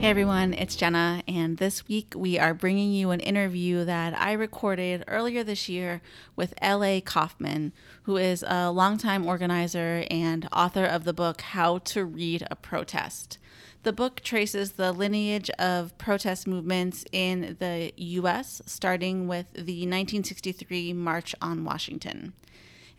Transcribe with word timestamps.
Hey 0.00 0.08
everyone, 0.08 0.54
it's 0.54 0.76
Jenna, 0.76 1.22
and 1.28 1.58
this 1.58 1.86
week 1.86 2.14
we 2.16 2.38
are 2.38 2.54
bringing 2.54 2.90
you 2.90 3.10
an 3.10 3.20
interview 3.20 3.84
that 3.84 4.18
I 4.18 4.32
recorded 4.32 5.04
earlier 5.06 5.44
this 5.44 5.68
year 5.68 6.00
with 6.34 6.54
L.A. 6.62 7.02
Kauffman, 7.02 7.74
who 8.04 8.16
is 8.16 8.42
a 8.48 8.70
longtime 8.70 9.26
organizer 9.26 10.06
and 10.10 10.48
author 10.54 10.86
of 10.86 11.04
the 11.04 11.12
book 11.12 11.42
How 11.42 11.78
to 11.78 12.06
Read 12.06 12.46
a 12.50 12.56
Protest. 12.56 13.36
The 13.82 13.92
book 13.92 14.22
traces 14.22 14.72
the 14.72 14.90
lineage 14.90 15.50
of 15.58 15.96
protest 15.98 16.46
movements 16.46 17.04
in 17.12 17.58
the 17.60 17.92
U.S., 17.94 18.62
starting 18.64 19.28
with 19.28 19.52
the 19.52 19.84
1963 19.84 20.94
March 20.94 21.34
on 21.42 21.62
Washington. 21.62 22.32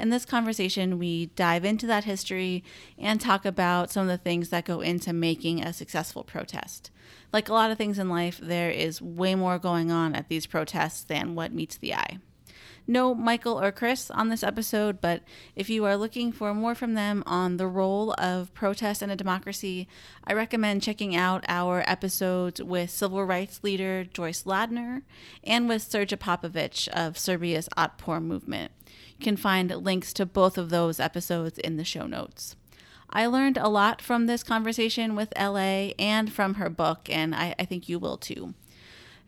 In 0.02 0.10
this 0.10 0.26
conversation, 0.26 0.98
we 0.98 1.28
dive 1.28 1.64
into 1.64 1.86
that 1.86 2.06
history 2.06 2.64
and 2.98 3.22
talk 3.22 3.46
about 3.46 3.92
some 3.92 4.02
of 4.02 4.08
the 4.08 4.18
things 4.18 4.50
that 4.50 4.66
go 4.66 4.82
into 4.82 5.14
making 5.14 5.64
a 5.64 5.72
successful 5.72 6.24
protest. 6.24 6.90
Like 7.32 7.50
a 7.50 7.54
lot 7.54 7.70
of 7.70 7.78
things 7.78 8.00
in 8.00 8.10
life, 8.10 8.40
there 8.42 8.72
is 8.72 9.00
way 9.00 9.36
more 9.36 9.60
going 9.60 9.92
on 9.92 10.16
at 10.16 10.28
these 10.28 10.48
protests 10.48 11.04
than 11.04 11.36
what 11.36 11.54
meets 11.54 11.78
the 11.78 11.94
eye. 11.94 12.18
No 12.88 13.14
Michael 13.14 13.62
or 13.62 13.72
Chris 13.72 14.10
on 14.12 14.30
this 14.30 14.44
episode, 14.44 15.02
but 15.02 15.24
if 15.56 15.70
you 15.70 15.86
are 15.86 15.96
looking 15.96 16.32
for 16.32 16.54
more 16.54 16.76
from 16.76 16.94
them 16.94 17.24
on 17.26 17.58
the 17.58 17.68
role 17.68 18.14
of 18.18 18.54
protest 18.54 19.02
in 19.02 19.10
a 19.10 19.16
democracy, 19.16 19.88
I 20.26 20.34
recommend 20.34 20.82
checking 20.82 21.16
out 21.16 21.46
our 21.48 21.84
episodes 21.88 22.62
with 22.62 22.90
civil 22.90 23.24
rights 23.24 23.64
leader 23.64 24.04
Joyce 24.04 24.44
Ladner 24.44 25.04
and 25.44 25.70
with 25.70 25.84
Srđa 25.84 26.18
Popović 26.18 26.88
of 26.90 27.18
Serbia's 27.18 27.70
Otpor 27.78 28.22
movement 28.22 28.72
You 29.18 29.24
can 29.24 29.38
find 29.38 29.70
links 29.70 30.12
to 30.14 30.26
both 30.26 30.58
of 30.58 30.70
those 30.70 31.00
episodes 31.00 31.60
in 31.60 31.78
the 31.78 31.86
show 31.86 32.08
notes. 32.08 32.56
I 33.10 33.26
learned 33.26 33.58
a 33.58 33.68
lot 33.68 34.02
from 34.02 34.26
this 34.26 34.42
conversation 34.42 35.16
with 35.16 35.34
LA 35.38 35.92
and 36.00 36.32
from 36.32 36.56
her 36.56 36.70
book, 36.70 37.10
and 37.10 37.36
I, 37.36 37.56
I 37.60 37.66
think 37.66 37.90
you 37.90 38.00
will 38.00 38.18
too. 38.18 38.54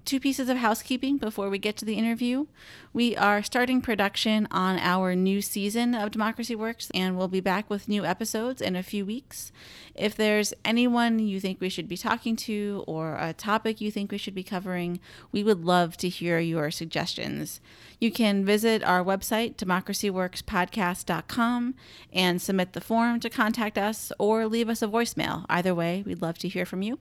Two 0.06 0.20
pieces 0.20 0.50
of 0.50 0.58
housekeeping 0.58 1.18
before 1.18 1.50
we 1.50 1.58
get 1.58 1.78
to 1.78 1.86
the 1.86 1.94
interview. 1.94 2.48
We 2.92 3.16
are 3.16 3.42
starting 3.42 3.82
production 3.82 4.50
on 4.52 4.78
our 4.80 5.16
new 5.16 5.42
season 5.42 5.96
of 5.96 6.12
Democracy 6.12 6.56
Works, 6.56 6.92
and 6.94 7.18
we'll 7.18 7.30
be 7.30 7.40
back 7.40 7.70
with 7.70 7.88
new 7.88 8.04
episodes 8.04 8.62
in 8.62 8.76
a 8.76 8.84
few 8.84 9.06
weeks. 9.06 9.54
If 9.96 10.14
there's 10.16 10.54
anyone 10.66 11.20
you 11.20 11.40
think 11.40 11.62
we 11.62 11.70
should 11.70 11.88
be 11.88 11.96
talking 11.96 12.36
to 12.38 12.84
or 12.86 13.16
a 13.16 13.32
topic 13.32 13.80
you 13.80 13.92
think 13.92 14.12
we 14.12 14.18
should 14.18 14.36
be 14.36 14.44
covering, 14.44 15.00
we 15.32 15.42
would 15.42 15.64
love 15.64 15.96
to 15.98 16.10
hear 16.10 16.38
your 16.38 16.70
suggestions. 16.70 17.62
You 18.04 18.12
can 18.12 18.44
visit 18.44 18.84
our 18.84 19.02
website, 19.02 19.56
democracyworkspodcast.com, 19.56 21.76
and 22.12 22.42
submit 22.42 22.74
the 22.74 22.82
form 22.82 23.22
to 23.22 23.30
contact 23.30 23.78
us 23.78 24.12
or 24.20 24.46
leave 24.46 24.68
us 24.68 24.82
a 24.82 24.90
voicemail. 24.90 25.46
Either 25.48 25.74
way, 25.74 26.04
we'd 26.06 26.22
love 26.22 26.38
to 26.40 26.50
hear 26.50 26.66
from 26.66 26.82
you. 26.82 27.00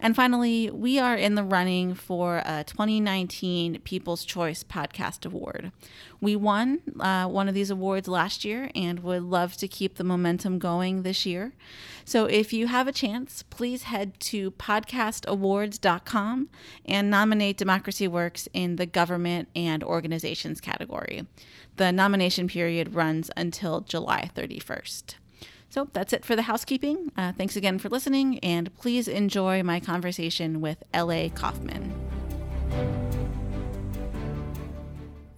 And 0.00 0.16
finally, 0.16 0.68
we 0.68 0.98
are 0.98 1.14
in 1.14 1.36
the 1.36 1.44
running 1.44 1.94
for 1.94 2.42
a 2.44 2.64
2019 2.66 3.82
People's 3.84 4.24
Choice 4.24 4.64
Podcast 4.64 5.24
Award. 5.24 5.70
We 6.20 6.34
won 6.34 6.80
uh, 6.98 7.28
one 7.28 7.48
of 7.48 7.54
these 7.54 7.70
awards 7.70 8.08
last 8.08 8.44
year 8.44 8.68
and 8.74 8.98
would 9.00 9.22
love 9.22 9.56
to 9.58 9.68
keep 9.68 9.96
the 9.96 10.04
momentum 10.04 10.58
going 10.58 11.02
this 11.02 11.24
year. 11.24 11.52
So 12.04 12.24
if 12.24 12.52
you 12.52 12.66
have 12.66 12.88
a 12.88 12.92
chance, 12.92 13.44
please 13.44 13.84
head 13.84 14.18
to 14.20 14.50
podcastawards.com 14.52 16.48
and 16.84 17.10
nominate 17.10 17.56
Democracy 17.56 18.08
Works 18.08 18.48
in 18.52 18.76
the 18.76 18.86
government 18.86 19.48
and 19.54 19.84
category. 20.60 21.26
The 21.76 21.92
nomination 21.92 22.48
period 22.48 22.94
runs 22.94 23.30
until 23.36 23.80
July 23.80 24.30
31st. 24.34 25.14
So 25.68 25.88
that's 25.92 26.12
it 26.12 26.24
for 26.24 26.36
the 26.36 26.42
housekeeping. 26.42 27.10
Uh, 27.16 27.32
thanks 27.32 27.56
again 27.56 27.78
for 27.78 27.88
listening, 27.88 28.38
and 28.40 28.74
please 28.76 29.08
enjoy 29.08 29.62
my 29.62 29.80
conversation 29.80 30.60
with 30.60 30.82
L.A. 30.92 31.30
Kauffman. 31.30 31.94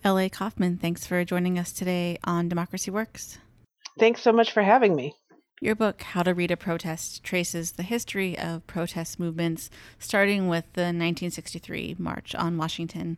L.A. 0.02 0.28
Kauffman, 0.28 0.76
thanks 0.76 1.06
for 1.06 1.24
joining 1.24 1.58
us 1.58 1.72
today 1.72 2.18
on 2.24 2.48
Democracy 2.48 2.90
Works. 2.90 3.38
Thanks 3.98 4.22
so 4.22 4.32
much 4.32 4.50
for 4.50 4.62
having 4.62 4.96
me. 4.96 5.14
Your 5.60 5.76
book, 5.76 6.02
How 6.02 6.22
to 6.24 6.34
Read 6.34 6.50
a 6.50 6.56
Protest, 6.56 7.22
traces 7.22 7.72
the 7.72 7.84
history 7.84 8.36
of 8.38 8.66
protest 8.66 9.20
movements, 9.20 9.70
starting 9.98 10.48
with 10.48 10.64
the 10.72 10.82
1963 10.82 11.96
March 11.98 12.34
on 12.34 12.58
Washington. 12.58 13.16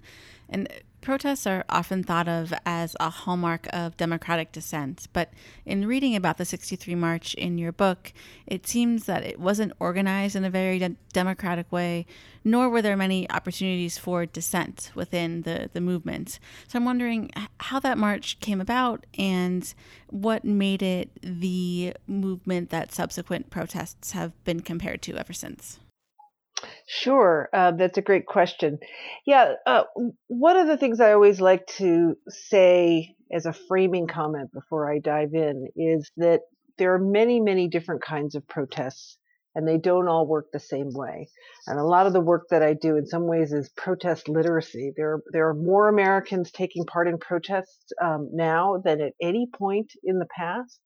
And 0.48 0.68
protests 1.06 1.46
are 1.46 1.64
often 1.68 2.02
thought 2.02 2.26
of 2.26 2.52
as 2.66 2.96
a 2.98 3.08
hallmark 3.08 3.68
of 3.72 3.96
democratic 3.96 4.50
dissent, 4.50 5.06
but 5.12 5.32
in 5.64 5.86
reading 5.86 6.16
about 6.16 6.36
the 6.36 6.44
63 6.44 6.96
March 6.96 7.32
in 7.34 7.58
your 7.58 7.70
book, 7.70 8.12
it 8.44 8.66
seems 8.66 9.04
that 9.04 9.22
it 9.22 9.38
wasn't 9.38 9.72
organized 9.78 10.34
in 10.34 10.44
a 10.44 10.50
very 10.50 10.80
de- 10.80 10.96
democratic 11.12 11.70
way, 11.70 12.06
nor 12.42 12.68
were 12.68 12.82
there 12.82 12.96
many 12.96 13.30
opportunities 13.30 13.96
for 13.96 14.26
dissent 14.26 14.90
within 14.96 15.42
the, 15.42 15.70
the 15.72 15.80
movement. 15.80 16.40
So 16.66 16.76
I'm 16.76 16.84
wondering 16.84 17.30
how 17.60 17.78
that 17.78 17.98
march 17.98 18.40
came 18.40 18.60
about 18.60 19.06
and 19.16 19.72
what 20.08 20.44
made 20.44 20.82
it 20.82 21.10
the 21.22 21.94
movement 22.08 22.70
that 22.70 22.92
subsequent 22.92 23.48
protests 23.48 24.10
have 24.10 24.32
been 24.42 24.58
compared 24.58 25.02
to 25.02 25.16
ever 25.16 25.32
since. 25.32 25.78
Sure, 26.86 27.48
uh, 27.52 27.72
that's 27.72 27.98
a 27.98 28.02
great 28.02 28.26
question. 28.26 28.78
Yeah, 29.26 29.54
uh, 29.66 29.84
one 30.28 30.56
of 30.56 30.68
the 30.68 30.76
things 30.76 31.00
I 31.00 31.12
always 31.12 31.40
like 31.40 31.66
to 31.78 32.16
say 32.28 33.16
as 33.32 33.44
a 33.44 33.52
framing 33.52 34.06
comment 34.06 34.52
before 34.52 34.90
I 34.90 35.00
dive 35.00 35.34
in 35.34 35.66
is 35.74 36.10
that 36.16 36.42
there 36.78 36.94
are 36.94 36.98
many, 37.00 37.40
many 37.40 37.66
different 37.66 38.02
kinds 38.02 38.36
of 38.36 38.46
protests, 38.46 39.18
and 39.56 39.66
they 39.66 39.78
don't 39.78 40.06
all 40.06 40.28
work 40.28 40.46
the 40.52 40.60
same 40.60 40.92
way. 40.92 41.28
And 41.66 41.76
a 41.80 41.84
lot 41.84 42.06
of 42.06 42.12
the 42.12 42.20
work 42.20 42.44
that 42.50 42.62
I 42.62 42.74
do, 42.74 42.96
in 42.96 43.06
some 43.06 43.26
ways, 43.26 43.52
is 43.52 43.68
protest 43.70 44.28
literacy. 44.28 44.92
There, 44.96 45.22
there 45.32 45.48
are 45.48 45.54
more 45.54 45.88
Americans 45.88 46.52
taking 46.52 46.84
part 46.84 47.08
in 47.08 47.18
protests 47.18 47.92
um, 48.00 48.28
now 48.32 48.80
than 48.84 49.00
at 49.00 49.14
any 49.20 49.48
point 49.52 49.90
in 50.04 50.20
the 50.20 50.28
past. 50.36 50.78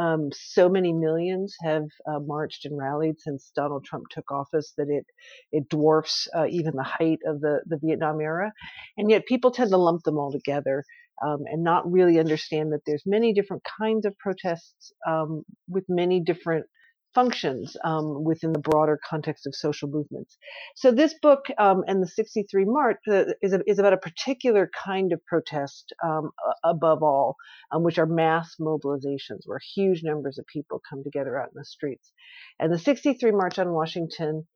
Um, 0.00 0.30
so 0.32 0.68
many 0.68 0.92
millions 0.92 1.54
have 1.62 1.84
uh, 2.08 2.18
marched 2.20 2.64
and 2.64 2.76
rallied 2.76 3.20
since 3.20 3.52
Donald 3.54 3.84
Trump 3.84 4.04
took 4.10 4.30
office 4.32 4.72
that 4.76 4.88
it 4.88 5.06
it 5.52 5.68
dwarfs 5.68 6.28
uh, 6.36 6.46
even 6.48 6.74
the 6.76 6.82
height 6.82 7.20
of 7.26 7.40
the 7.40 7.60
the 7.66 7.78
Vietnam 7.82 8.20
era, 8.20 8.52
and 8.96 9.10
yet 9.10 9.26
people 9.26 9.50
tend 9.50 9.70
to 9.70 9.76
lump 9.76 10.02
them 10.02 10.18
all 10.18 10.32
together. 10.32 10.84
Um, 11.24 11.44
and 11.46 11.62
not 11.62 11.90
really 11.90 12.18
understand 12.18 12.72
that 12.72 12.80
there's 12.86 13.04
many 13.06 13.32
different 13.32 13.62
kinds 13.78 14.04
of 14.04 14.18
protests 14.18 14.92
um, 15.06 15.44
with 15.68 15.84
many 15.88 16.20
different 16.20 16.66
functions 17.14 17.76
um, 17.84 18.24
within 18.24 18.52
the 18.52 18.58
broader 18.58 18.98
context 19.08 19.46
of 19.46 19.54
social 19.54 19.88
movements. 19.88 20.36
So 20.74 20.90
this 20.90 21.14
book 21.22 21.44
um, 21.58 21.82
and 21.86 22.02
the 22.02 22.06
63 22.06 22.64
March 22.66 22.98
uh, 23.08 23.24
is, 23.40 23.52
a, 23.52 23.60
is, 23.66 23.78
about 23.78 23.92
a 23.92 23.98
particular 23.98 24.70
kind 24.84 25.12
of 25.12 25.24
protest 25.26 25.92
um, 26.04 26.30
above 26.64 27.02
all, 27.02 27.36
um, 27.72 27.82
which 27.82 27.98
are 27.98 28.06
mass 28.06 28.56
mobilizations 28.60 29.42
where 29.46 29.60
huge 29.74 30.02
numbers 30.02 30.38
of 30.38 30.46
people 30.46 30.80
come 30.88 31.02
together 31.04 31.38
out 31.38 31.48
in 31.48 31.54
the 31.54 31.64
streets. 31.64 32.12
And 32.58 32.72
the 32.72 32.78
63 32.78 33.30
March 33.32 33.58
on 33.58 33.72
Washington, 33.72 34.46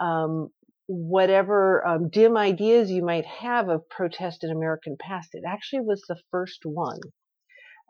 um, 0.00 0.48
whatever 0.86 1.86
um, 1.86 2.08
dim 2.08 2.36
ideas 2.36 2.90
you 2.90 3.04
might 3.04 3.26
have 3.26 3.68
of 3.68 3.88
protest 3.88 4.44
in 4.44 4.50
American 4.50 4.96
past, 4.98 5.30
it 5.32 5.42
actually 5.46 5.80
was 5.80 6.02
the 6.08 6.18
first 6.30 6.60
one 6.64 7.00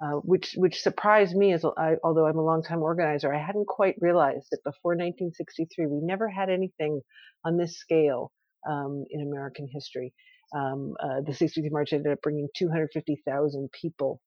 uh, 0.03 0.17
which 0.25 0.55
which 0.57 0.81
surprised 0.81 1.35
me 1.35 1.53
as 1.53 1.65
I, 1.65 1.95
although 2.05 2.27
I'm 2.27 2.39
a 2.39 2.45
longtime 2.45 2.83
organizer, 2.83 3.33
I 3.33 3.45
hadn't 3.45 3.67
quite 3.67 3.97
realized 4.01 4.49
that 4.51 4.63
before 4.63 4.93
1963 4.93 5.87
we 5.87 6.01
never 6.03 6.29
had 6.29 6.51
anything 6.51 7.01
on 7.45 7.57
this 7.57 7.79
scale 7.79 8.31
um, 8.69 9.05
in 9.11 9.23
American 9.23 9.69
history. 9.73 10.13
Um, 10.55 10.95
uh, 11.03 11.23
the 11.27 11.35
63 11.35 11.71
March 11.71 11.93
ended 11.93 12.13
up 12.13 12.21
bringing 12.23 12.49
250,000 12.57 13.71
people. 13.73 14.21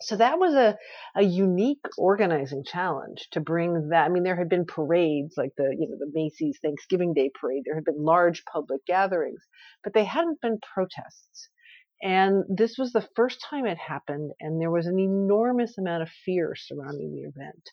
So 0.00 0.16
that 0.16 0.38
was 0.38 0.54
a, 0.54 0.76
a 1.14 1.22
unique 1.22 1.84
organizing 1.96 2.64
challenge 2.64 3.28
to 3.32 3.40
bring 3.40 3.90
that. 3.90 4.06
I 4.06 4.08
mean, 4.08 4.24
there 4.24 4.36
had 4.36 4.48
been 4.48 4.64
parades 4.64 5.34
like 5.36 5.52
the, 5.56 5.74
you 5.78 5.88
know, 5.88 5.96
the 5.98 6.10
Macy's 6.12 6.58
Thanksgiving 6.62 7.14
Day 7.14 7.30
parade. 7.40 7.62
There 7.64 7.74
had 7.74 7.84
been 7.84 8.02
large 8.02 8.44
public 8.44 8.84
gatherings, 8.86 9.42
but 9.82 9.94
they 9.94 10.04
hadn't 10.04 10.40
been 10.40 10.58
protests. 10.74 11.48
And 12.04 12.44
this 12.50 12.76
was 12.76 12.92
the 12.92 13.08
first 13.16 13.40
time 13.48 13.64
it 13.64 13.78
happened, 13.78 14.32
and 14.38 14.60
there 14.60 14.70
was 14.70 14.86
an 14.86 14.98
enormous 14.98 15.78
amount 15.78 16.02
of 16.02 16.10
fear 16.10 16.54
surrounding 16.54 17.14
the 17.14 17.22
event. 17.22 17.70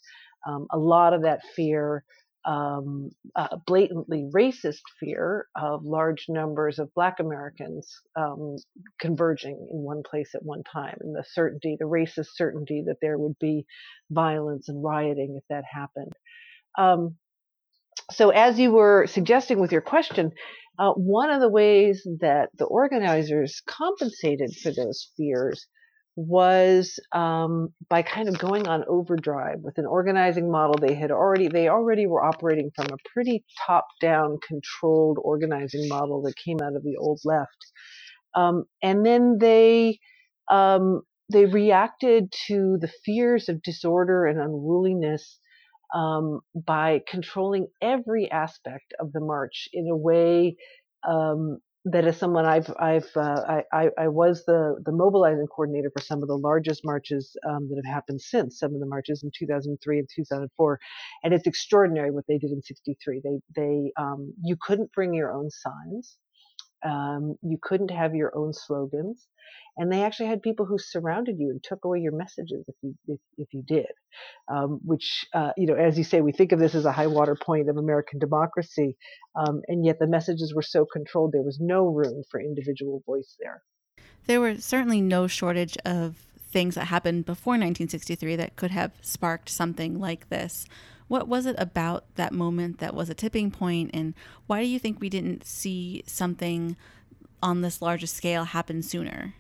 Um, 0.48 0.68
a 0.72 0.78
lot 0.78 1.14
of 1.14 1.24
that 1.24 1.42
fear, 1.54 2.06
um, 2.46 3.10
uh, 3.36 3.58
blatantly 3.68 4.30
racist 4.34 4.84
fear 5.02 5.48
of 5.56 5.84
large 5.84 6.28
numbers 6.30 6.80
of 6.80 6.94
Black 6.96 7.20
Americans 7.20 7.94
um, 8.16 8.56
converging 9.02 9.68
in 9.70 9.80
one 9.84 10.02
place 10.10 10.34
at 10.34 10.46
one 10.46 10.64
time, 10.64 10.98
and 11.02 11.14
the 11.14 11.26
certainty, 11.30 11.76
the 11.78 11.86
racist 11.86 12.30
certainty 12.36 12.84
that 12.88 12.98
there 13.02 13.18
would 13.18 13.38
be 13.38 13.66
violence 14.10 14.70
and 14.70 14.82
rioting 14.82 15.36
if 15.38 15.44
that 15.50 15.66
happened. 15.70 16.14
Um, 16.78 17.18
so, 18.12 18.30
as 18.30 18.58
you 18.58 18.72
were 18.72 19.08
suggesting 19.08 19.60
with 19.60 19.74
your 19.74 19.82
question, 19.82 20.32
uh, 20.80 20.94
one 20.94 21.30
of 21.30 21.42
the 21.42 21.50
ways 21.50 22.06
that 22.22 22.50
the 22.58 22.66
organizers 22.66 23.62
compensated 23.68 24.52
for 24.62 24.72
those 24.72 25.10
fears 25.18 25.68
was 26.16 27.00
um, 27.14 27.70
by 27.90 28.02
kind 28.02 28.28
of 28.28 28.38
going 28.38 28.68
on 28.68 28.84
overdrive 28.88 29.60
with 29.62 29.78
an 29.78 29.86
organizing 29.86 30.52
model 30.52 30.76
they 30.76 30.94
had 30.94 31.10
already 31.10 31.48
they 31.48 31.70
already 31.70 32.06
were 32.06 32.24
operating 32.24 32.70
from 32.76 32.88
a 32.88 32.98
pretty 33.14 33.46
top 33.66 33.86
down 34.02 34.38
controlled 34.46 35.18
organizing 35.24 35.88
model 35.88 36.22
that 36.22 36.36
came 36.36 36.58
out 36.62 36.76
of 36.76 36.84
the 36.84 36.98
old 37.00 37.22
left. 37.24 37.50
Um, 38.36 38.66
and 38.84 39.06
then 39.06 39.38
they 39.40 40.00
um, 40.52 41.02
they 41.32 41.46
reacted 41.46 42.34
to 42.48 42.78
the 42.82 42.92
fears 43.06 43.48
of 43.48 43.62
disorder 43.62 44.26
and 44.26 44.40
unruliness 44.40 45.40
um, 45.94 46.42
by 46.56 47.02
controlling 47.08 47.68
every 47.82 48.30
aspect 48.32 48.94
of 49.00 49.12
the 49.14 49.20
march 49.22 49.70
in 49.74 49.88
a 49.90 49.96
way 49.96 50.56
um, 51.08 51.60
that 51.86 52.06
as 52.06 52.18
someone 52.18 52.46
I've 52.46 52.70
I've 52.80 53.10
uh, 53.16 53.44
I, 53.74 53.90
I 53.98 54.08
was 54.08 54.46
the 54.46 54.76
the 54.86 54.92
mobilizing 54.92 55.48
coordinator 55.48 55.92
for 55.96 56.04
some 56.04 56.22
of 56.22 56.28
the 56.28 56.38
largest 56.38 56.82
marches 56.86 57.36
um, 57.48 57.70
that 57.70 57.82
have 57.84 57.92
happened 57.94 58.22
since 58.22 58.60
some 58.60 58.76
of 58.76 58.80
the 58.80 58.86
marches 58.86 59.24
in 59.24 59.32
2003 59.38 60.00
and 60.00 60.08
2004, 60.16 60.80
and 61.24 61.34
it's 61.34 61.48
extraordinary 61.48 62.12
what 62.12 62.26
they 62.28 62.38
did 62.38 62.52
in 62.52 62.62
'63. 62.62 63.22
They 63.24 63.40
they 63.56 63.92
um, 63.98 64.34
you 64.44 64.58
couldn't 64.62 64.92
bring 64.94 65.14
your 65.14 65.34
own 65.34 65.50
signs. 65.50 66.18
Um, 66.84 67.36
you 67.42 67.58
couldn't 67.62 67.92
have 67.92 68.16
your 68.16 68.36
own 68.36 68.54
slogans, 68.54 69.28
and 69.78 69.92
they 69.92 70.04
actually 70.04 70.28
had 70.28 70.42
people 70.42 70.66
who 70.66 70.78
surrounded 70.78 71.38
you 71.40 71.50
and 71.50 71.64
took 71.64 71.86
away 71.86 72.00
your 72.00 72.16
messages 72.16 72.66
if 72.68 72.76
you 72.82 72.96
if, 73.08 73.20
if 73.38 73.48
you 73.54 73.64
did. 73.66 73.92
Um, 74.52 74.80
which 74.84 75.26
uh, 75.34 75.52
you 75.58 75.68
know, 75.68 75.76
as 75.76 75.98
you 75.98 76.04
say, 76.04 76.22
we 76.22 76.32
think 76.32 76.52
of 76.52 76.60
this 76.60 76.76
as 76.76 76.86
a 76.86 76.92
high 76.92 77.08
water 77.08 77.36
point 77.36 77.70
of 77.70 77.78
American 77.78 78.20
democracy, 78.20 78.98
um, 79.36 79.62
and 79.68 79.86
yet 79.86 80.00
the 80.00 80.08
messages 80.08 80.54
were 80.54 80.62
so 80.62 80.86
controlled 80.86 81.32
there 81.32 81.42
was 81.42 81.60
no 81.60 81.86
room 81.88 82.24
for 82.30 82.42
individual 82.42 83.04
voice 83.06 83.36
there. 83.40 83.62
There 84.28 84.42
were 84.42 84.58
certainly 84.58 85.02
no 85.02 85.28
shortage 85.28 85.78
of 85.86 86.16
things 86.52 86.76
that 86.76 86.86
happened 86.86 87.26
before 87.26 87.54
1963 87.54 88.36
that 88.36 88.56
could 88.56 88.72
have 88.72 88.92
sparked 89.02 89.50
something 89.50 90.00
like 90.00 90.30
this. 90.30 90.66
What 91.12 91.28
was 91.28 91.46
it 91.46 91.58
about 91.58 92.06
that 92.16 92.32
moment 92.32 92.80
that 92.80 92.96
was 92.96 93.10
a 93.10 93.14
tipping 93.14 93.52
point, 93.52 93.92
and 93.94 94.14
why 94.48 94.62
do 94.62 94.70
you 94.70 94.80
think 94.80 95.02
we 95.02 95.10
didn't 95.10 95.46
see 95.46 96.04
something 96.08 96.78
on 97.44 97.60
this 97.60 97.82
larger 97.82 98.08
scale 98.08 98.46
happen 98.46 98.82
sooner? 98.82 99.34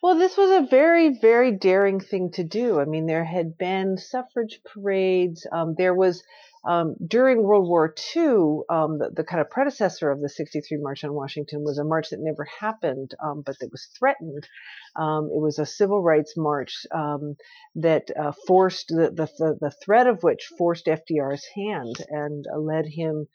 Well, 0.00 0.16
this 0.16 0.36
was 0.36 0.52
a 0.52 0.68
very, 0.68 1.18
very 1.18 1.50
daring 1.50 1.98
thing 1.98 2.30
to 2.34 2.44
do. 2.44 2.78
I 2.78 2.84
mean, 2.84 3.06
there 3.06 3.24
had 3.24 3.58
been 3.58 3.98
suffrage 3.98 4.60
parades. 4.64 5.44
Um, 5.50 5.74
there 5.76 5.94
was 5.94 6.22
um, 6.64 6.94
during 7.04 7.42
World 7.42 7.68
War 7.68 7.92
II, 8.14 8.60
um, 8.68 8.98
the, 8.98 9.10
the, 9.14 9.24
kind 9.24 9.40
of 9.40 9.50
predecessor 9.50 10.10
of 10.10 10.20
the 10.20 10.28
63 10.28 10.78
March 10.78 11.02
on 11.02 11.12
Washington 11.12 11.64
was 11.64 11.78
a 11.78 11.84
march 11.84 12.10
that 12.10 12.20
never 12.20 12.46
happened, 12.60 13.12
um, 13.22 13.42
but 13.44 13.56
that 13.58 13.70
was 13.72 13.88
threatened. 13.98 14.46
Um, 14.94 15.24
it 15.24 15.40
was 15.40 15.58
a 15.58 15.66
civil 15.66 16.02
rights 16.02 16.34
march 16.36 16.86
um, 16.94 17.34
that 17.76 18.10
uh, 18.16 18.32
forced 18.46 18.88
the, 18.88 19.10
the, 19.10 19.56
the, 19.60 19.72
threat 19.84 20.06
of 20.06 20.22
which 20.22 20.50
forced 20.56 20.86
FDR's 20.86 21.44
hand 21.56 21.96
and 22.08 22.44
uh, 22.52 22.58
led 22.58 22.86
him 22.86 23.26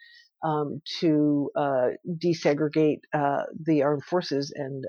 um, 0.43 0.81
to 0.99 1.49
uh, 1.55 1.87
desegregate 2.07 3.01
uh, 3.11 3.43
the 3.61 3.81
armed 3.83 4.05
forces 4.05 4.53
and 4.55 4.85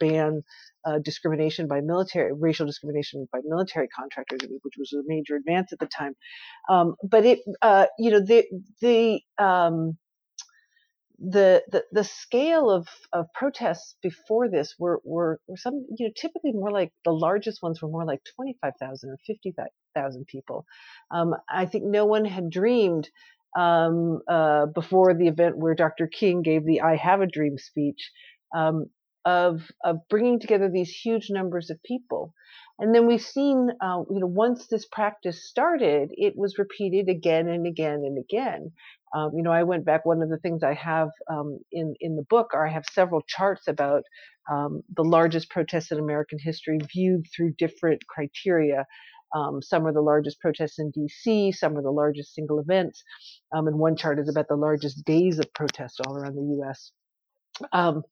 ban 0.00 0.42
uh, 0.86 0.98
discrimination 1.04 1.68
by 1.68 1.80
military, 1.80 2.32
racial 2.32 2.66
discrimination 2.66 3.28
by 3.32 3.40
military 3.44 3.88
contractors, 3.88 4.40
which 4.62 4.74
was 4.78 4.92
a 4.92 5.02
major 5.06 5.36
advance 5.36 5.72
at 5.72 5.78
the 5.78 5.86
time. 5.86 6.14
Um, 6.70 6.96
but 7.02 7.24
it, 7.26 7.40
uh, 7.62 7.86
you 7.98 8.10
know, 8.10 8.20
the 8.20 8.44
the 8.80 9.20
um, 9.44 9.98
the, 11.18 11.62
the 11.70 11.84
the 11.92 12.04
scale 12.04 12.70
of, 12.70 12.88
of 13.12 13.26
protests 13.34 13.96
before 14.02 14.48
this 14.50 14.74
were, 14.78 15.00
were, 15.04 15.40
were 15.48 15.56
some 15.56 15.86
you 15.98 16.06
know 16.08 16.12
typically 16.16 16.52
more 16.52 16.70
like 16.72 16.92
the 17.04 17.12
largest 17.12 17.62
ones 17.62 17.80
were 17.80 17.88
more 17.88 18.04
like 18.04 18.20
25,000 18.36 19.10
or 19.10 19.18
50,000 19.26 20.26
people. 20.26 20.66
Um, 21.10 21.34
I 21.48 21.66
think 21.66 21.84
no 21.86 22.06
one 22.06 22.24
had 22.24 22.50
dreamed 22.50 23.08
um, 23.58 24.20
uh, 24.28 24.66
before 24.66 25.14
the 25.14 25.28
event 25.28 25.58
where 25.58 25.74
Dr. 25.74 26.08
King 26.08 26.42
gave 26.42 26.66
the 26.66 26.82
"I 26.82 26.96
Have 26.96 27.20
a 27.22 27.26
Dream" 27.26 27.58
speech 27.58 28.10
um, 28.54 28.86
of 29.24 29.62
of 29.84 29.98
bringing 30.08 30.40
together 30.40 30.68
these 30.68 30.90
huge 30.90 31.28
numbers 31.30 31.70
of 31.70 31.82
people. 31.82 32.34
And 32.78 32.94
then 32.94 33.06
we've 33.06 33.22
seen, 33.22 33.68
uh, 33.80 34.02
you 34.10 34.18
know, 34.18 34.26
once 34.26 34.66
this 34.66 34.86
practice 34.86 35.48
started, 35.48 36.10
it 36.12 36.34
was 36.36 36.58
repeated 36.58 37.08
again 37.08 37.46
and 37.46 37.66
again 37.66 38.02
and 38.04 38.18
again. 38.18 38.72
Um, 39.14 39.32
you 39.36 39.42
know, 39.42 39.52
I 39.52 39.62
went 39.62 39.84
back. 39.84 40.04
One 40.06 40.22
of 40.22 40.30
the 40.30 40.38
things 40.38 40.62
I 40.62 40.74
have 40.74 41.10
um, 41.30 41.58
in 41.70 41.94
in 42.00 42.16
the 42.16 42.26
book 42.28 42.50
are 42.54 42.66
I 42.66 42.72
have 42.72 42.84
several 42.90 43.22
charts 43.22 43.68
about 43.68 44.02
um, 44.50 44.82
the 44.96 45.04
largest 45.04 45.50
protests 45.50 45.92
in 45.92 45.98
American 45.98 46.38
history 46.40 46.78
viewed 46.92 47.26
through 47.34 47.54
different 47.58 48.06
criteria. 48.06 48.86
Um, 49.34 49.62
some 49.62 49.86
are 49.86 49.92
the 49.92 50.02
largest 50.02 50.40
protests 50.40 50.78
in 50.78 50.92
DC, 50.92 51.54
some 51.54 51.76
are 51.78 51.82
the 51.82 51.90
largest 51.90 52.34
single 52.34 52.58
events, 52.58 53.02
um, 53.54 53.66
and 53.66 53.78
one 53.78 53.96
chart 53.96 54.18
is 54.18 54.28
about 54.28 54.48
the 54.48 54.56
largest 54.56 55.04
days 55.06 55.38
of 55.38 55.52
protest 55.54 56.00
all 56.06 56.16
around 56.16 56.34
the 56.34 56.56
U.S. 56.56 56.92
Um, 57.72 58.02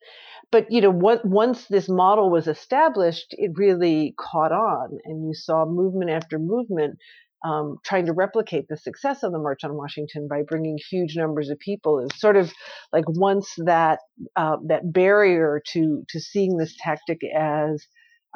but 0.52 0.66
you 0.70 0.80
know, 0.80 0.90
what, 0.90 1.24
once 1.24 1.66
this 1.66 1.88
model 1.88 2.30
was 2.30 2.48
established, 2.48 3.28
it 3.30 3.52
really 3.56 4.14
caught 4.18 4.52
on, 4.52 4.98
and 5.04 5.26
you 5.26 5.34
saw 5.34 5.64
movement 5.66 6.10
after 6.10 6.38
movement 6.38 6.98
um, 7.44 7.78
trying 7.84 8.06
to 8.06 8.12
replicate 8.12 8.66
the 8.68 8.76
success 8.76 9.22
of 9.22 9.32
the 9.32 9.38
March 9.38 9.64
on 9.64 9.74
Washington 9.76 10.28
by 10.28 10.42
bringing 10.42 10.78
huge 10.90 11.16
numbers 11.16 11.50
of 11.50 11.58
people. 11.58 11.96
Was 11.96 12.10
sort 12.20 12.36
of 12.36 12.52
like 12.92 13.04
once 13.08 13.54
that 13.58 14.00
uh, 14.36 14.56
that 14.68 14.92
barrier 14.92 15.62
to 15.72 16.04
to 16.10 16.20
seeing 16.20 16.56
this 16.56 16.76
tactic 16.80 17.20
as 17.36 17.86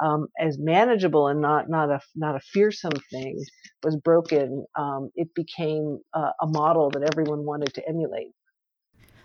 um, 0.03 0.27
as 0.39 0.57
manageable 0.59 1.27
and 1.27 1.41
not 1.41 1.69
not 1.69 1.89
a 1.91 1.99
not 2.15 2.35
a 2.35 2.41
fearsome 2.53 2.99
thing 3.11 3.43
was 3.83 3.97
broken, 3.97 4.65
um, 4.77 5.11
it 5.15 5.29
became 5.35 5.99
uh, 6.13 6.31
a 6.41 6.47
model 6.47 6.91
that 6.91 7.03
everyone 7.13 7.45
wanted 7.45 7.73
to 7.75 7.87
emulate. 7.87 8.34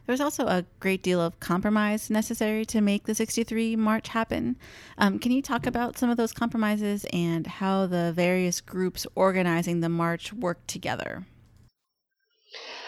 There 0.06 0.12
was 0.12 0.20
also 0.20 0.47
a 0.47 0.64
great 0.81 1.02
deal 1.02 1.20
of 1.20 1.38
compromise 1.41 2.11
necessary 2.11 2.64
to 2.67 2.81
make 2.81 3.05
the 3.05 3.14
63 3.14 3.76
March 3.76 4.08
happen. 4.08 4.56
Um, 4.99 5.19
can 5.19 5.32
you 5.32 5.43
talk 5.43 5.67
about 5.67 5.99
some 5.99 6.11
of 6.11 6.17
those 6.17 6.32
compromises 6.32 7.06
and 7.12 7.47
how 7.47 7.87
the 7.87 8.12
various 8.14 8.61
groups 8.61 9.06
organizing 9.14 9.81
the 9.81 9.88
march 9.88 10.32
worked 10.32 10.69
together? 10.69 11.26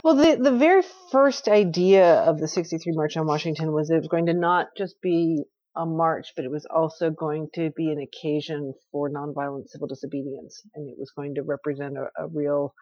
Well, 0.02 0.16
the, 0.16 0.36
the 0.42 0.56
very 0.56 0.82
first 1.12 1.46
idea 1.46 2.14
of 2.14 2.40
the 2.40 2.48
63 2.48 2.92
March 2.94 3.16
on 3.16 3.26
Washington 3.26 3.72
was 3.72 3.90
it 3.90 3.98
was 3.98 4.08
going 4.08 4.26
to 4.26 4.34
not 4.34 4.68
just 4.76 5.00
be 5.00 5.44
a 5.76 5.86
march, 5.86 6.32
but 6.34 6.44
it 6.44 6.50
was 6.50 6.66
also 6.66 7.10
going 7.10 7.48
to 7.54 7.70
be 7.70 7.90
an 7.90 8.00
occasion 8.00 8.74
for 8.90 9.08
nonviolent 9.08 9.68
civil 9.68 9.86
disobedience, 9.86 10.62
and 10.74 10.88
it 10.88 10.96
was 10.98 11.12
going 11.14 11.36
to 11.36 11.42
represent 11.42 11.96
a, 11.96 12.24
a 12.24 12.26
real 12.26 12.74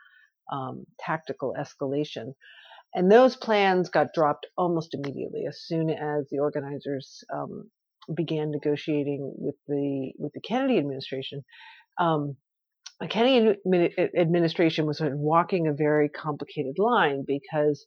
um, 0.50 0.84
tactical 0.98 1.54
escalation. 1.58 2.34
And 2.94 3.10
those 3.10 3.36
plans 3.36 3.88
got 3.88 4.12
dropped 4.14 4.46
almost 4.56 4.94
immediately 4.94 5.44
as 5.46 5.60
soon 5.62 5.90
as 5.90 6.28
the 6.30 6.40
organizers 6.40 7.22
um, 7.32 7.70
began 8.14 8.50
negotiating 8.50 9.32
with 9.36 9.54
the 9.68 10.12
with 10.18 10.32
the 10.32 10.40
Kennedy 10.40 10.78
administration. 10.78 11.44
Um, 11.98 12.36
the 12.98 13.08
Kennedy 13.08 13.56
administration 14.18 14.86
was 14.86 14.98
sort 14.98 15.12
of 15.12 15.18
walking 15.18 15.68
a 15.68 15.72
very 15.72 16.08
complicated 16.08 16.78
line 16.78 17.24
because 17.26 17.86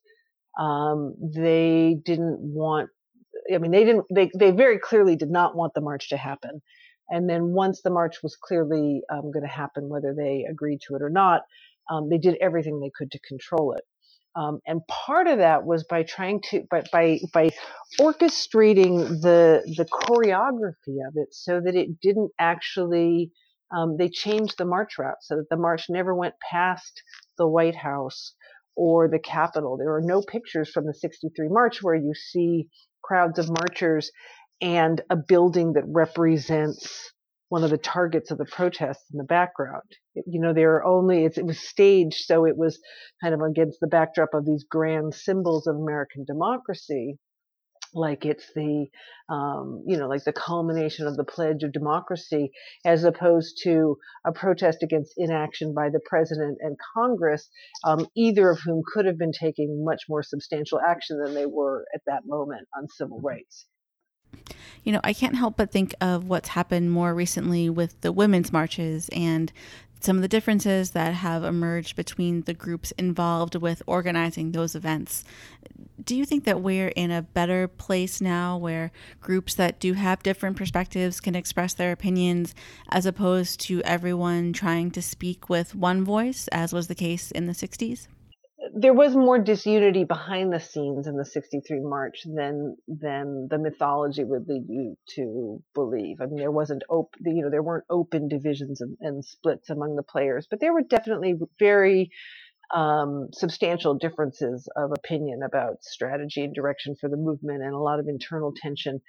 um, 0.58 1.16
they 1.34 1.98
didn't 2.04 2.40
want 2.40 2.90
I 3.54 3.58
mean, 3.58 3.72
they 3.72 3.84
didn't. 3.84 4.06
They 4.14 4.32
they 4.38 4.52
very 4.52 4.80
clearly 4.80 5.16
did 5.16 5.30
not 5.30 5.56
want 5.56 5.74
the 5.74 5.82
march 5.82 6.10
to 6.10 6.18
happen. 6.18 6.62
And 7.10 7.30
then 7.30 7.50
once 7.50 7.82
the 7.82 7.90
march 7.90 8.24
was 8.24 8.36
clearly 8.36 9.02
um, 9.12 9.32
going 9.32 9.44
to 9.44 9.48
happen, 9.48 9.90
whether 9.90 10.14
they 10.16 10.46
agreed 10.50 10.80
to 10.88 10.96
it 10.96 11.02
or 11.02 11.10
not, 11.10 11.42
um, 11.90 12.10
they 12.10 12.18
did 12.18 12.38
everything 12.40 12.80
they 12.80 12.92
could 12.96 13.12
to 13.12 13.20
control 13.20 13.74
it. 13.74 13.84
Um, 14.36 14.60
and 14.66 14.82
part 14.88 15.28
of 15.28 15.40
that 15.40 15.64
was 15.64 15.84
by 15.84 16.04
trying 16.04 16.42
to 16.50 16.64
by 16.70 16.84
by, 16.92 17.20
by 17.34 17.52
orchestrating 18.00 19.22
the 19.22 19.62
the 19.78 19.86
choreography 19.86 21.06
of 21.08 21.14
it 21.16 21.30
so 21.32 21.62
that 21.64 21.76
it 21.76 22.00
didn't 22.02 22.32
actually 22.40 23.32
um, 23.76 23.98
they 23.98 24.10
changed 24.10 24.58
the 24.58 24.66
march 24.66 24.98
route 24.98 25.22
so 25.22 25.36
that 25.36 25.50
the 25.50 25.58
march 25.58 25.86
never 25.90 26.16
went 26.16 26.34
past 26.50 27.04
the 27.38 27.48
White 27.48 27.76
House 27.76 28.34
or 28.76 29.08
the 29.08 29.20
Capitol. 29.20 29.78
There 29.78 29.94
are 29.96 30.02
no 30.02 30.22
pictures 30.22 30.70
from 30.72 30.86
the 30.86 30.94
63 30.94 31.50
March 31.50 31.84
where 31.84 31.96
you 31.96 32.14
see 32.16 32.70
crowds 33.04 33.38
of 33.38 33.50
marchers 33.50 34.12
and 34.62 35.02
a 35.10 35.16
building 35.16 35.74
that 35.74 35.84
represents 35.88 37.13
one 37.54 37.64
of 37.64 37.70
the 37.70 37.78
targets 37.78 38.32
of 38.32 38.40
the 38.40 38.46
protests 38.46 39.06
in 39.12 39.20
the 39.20 39.24
background. 39.24 39.84
It, 40.16 40.26
you 40.26 40.42
know, 40.42 40.54
there 40.54 40.74
are 40.74 40.84
only, 40.84 41.26
it 41.26 41.46
was 41.46 41.60
staged, 41.60 42.26
so 42.26 42.48
it 42.48 42.58
was 42.58 42.80
kind 43.22 43.36
of 43.36 43.42
against 43.42 43.78
the 43.80 43.86
backdrop 43.86 44.30
of 44.34 44.44
these 44.44 44.66
grand 44.68 45.14
symbols 45.14 45.68
of 45.68 45.76
American 45.76 46.26
democracy 46.26 47.20
like 47.94 48.26
it's 48.26 48.48
the 48.56 48.88
um, 49.30 49.84
you 49.86 49.98
know 49.98 50.08
like 50.08 50.24
the 50.24 50.34
culmination 50.34 51.06
of 51.06 51.16
the 51.16 51.24
pledge 51.24 51.62
of 51.62 51.72
democracy 51.72 52.50
as 52.84 53.04
opposed 53.04 53.60
to 53.62 53.98
a 54.26 54.32
protest 54.32 54.82
against 54.82 55.14
inaction 55.16 55.76
by 55.76 55.90
the 55.92 56.00
president 56.10 56.58
and 56.60 56.76
congress 56.96 57.48
um, 57.84 58.08
either 58.16 58.50
of 58.50 58.60
whom 58.66 58.82
could 58.92 59.06
have 59.06 59.20
been 59.20 59.32
taking 59.32 59.86
much 59.86 60.06
more 60.10 60.24
substantial 60.24 60.80
action 60.80 61.20
than 61.24 61.36
they 61.36 61.46
were 61.46 61.86
at 61.94 62.02
that 62.08 62.24
moment 62.26 62.68
on 62.76 62.88
civil 62.98 63.22
rights 63.22 63.68
You 64.84 64.92
know, 64.92 65.02
I 65.04 65.14
can't 65.14 65.36
help 65.36 65.58
but 65.58 65.72
think 65.72 65.96
of 66.02 66.26
what's 66.26 66.50
happened 66.50 66.92
more 66.92 67.14
recently 67.14 67.70
with 67.70 68.00
the 68.02 68.12
women's 68.12 68.52
marches 68.52 69.10
and 69.14 69.52
some 70.04 70.18
of 70.18 70.22
the 70.22 70.28
differences 70.28 70.92
that 70.92 71.14
have 71.14 71.46
emerged 71.46 71.96
between 71.96 72.42
the 72.42 72.54
groups 72.54 72.92
involved 72.98 73.56
with 73.56 73.82
organizing 73.88 74.52
those 74.52 74.76
events. 74.76 75.24
Do 76.04 76.16
you 76.16 76.26
think 76.26 76.44
that 76.44 76.62
we're 76.62 76.90
in 76.90 77.10
a 77.10 77.22
better 77.22 77.70
place 77.70 78.20
now 78.20 78.58
where 78.58 78.92
groups 79.22 79.56
that 79.56 79.80
do 79.80 79.94
have 79.94 80.22
different 80.22 80.58
perspectives 80.58 81.22
can 81.22 81.36
express 81.36 81.74
their 81.74 81.94
opinions 81.94 82.54
as 82.90 83.06
opposed 83.06 83.62
to 83.62 83.82
everyone 83.84 84.52
trying 84.52 84.92
to 84.92 85.02
speak 85.02 85.48
with 85.48 85.74
one 85.74 86.04
voice, 86.04 86.50
as 86.50 86.74
was 86.74 86.88
the 86.88 86.96
case 86.96 87.32
in 87.32 87.46
the 87.46 87.54
60s? 87.54 88.08
There 88.76 88.94
was 88.94 89.16
more 89.16 89.40
disunity 89.40 90.04
behind 90.04 90.54
the 90.54 90.60
scenes 90.60 91.08
in 91.08 91.18
the 91.18 91.26
63 91.26 91.82
march 91.82 92.24
than 92.26 92.76
than 92.88 93.48
the 93.50 93.60
mythology 93.60 94.24
would 94.24 94.48
lead 94.48 94.66
you 94.68 94.98
to 95.16 95.64
believe. 95.76 96.22
I 96.22 96.26
mean 96.28 96.38
there 96.40 96.52
wasn't 96.52 96.84
open 96.90 97.20
you 97.26 97.44
know 97.44 97.52
there 97.52 97.64
weren't 97.64 97.86
open 97.90 98.30
divisions 98.30 98.82
and, 98.82 98.98
and 99.02 99.26
splits 99.26 99.70
among 99.70 99.96
the 99.96 100.04
players 100.04 100.48
but 100.50 100.60
there 100.60 100.74
were 100.74 100.84
definitely 100.84 101.36
very 101.60 102.12
um, 102.74 103.30
substantial 103.34 103.96
differences 103.96 104.68
of 104.76 104.92
opinion 104.92 105.42
about 105.46 105.84
strategy 105.84 106.44
and 106.44 106.56
direction 106.56 106.96
for 107.00 107.10
the 107.10 107.18
movement 107.18 107.64
and 107.64 107.74
a 107.74 107.80
lot 107.80 108.00
of 108.00 108.08
internal 108.08 108.54
tension. 108.56 109.02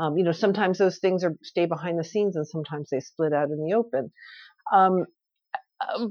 Um, 0.00 0.18
you 0.18 0.24
know 0.24 0.32
sometimes 0.32 0.78
those 0.78 0.98
things 0.98 1.24
are 1.24 1.36
stay 1.42 1.66
behind 1.66 1.98
the 1.98 2.04
scenes 2.04 2.36
and 2.36 2.46
sometimes 2.46 2.88
they 2.90 3.00
split 3.00 3.34
out 3.34 3.50
in 3.50 3.64
the 3.64 3.74
open. 3.74 4.12
Um, 4.74 5.06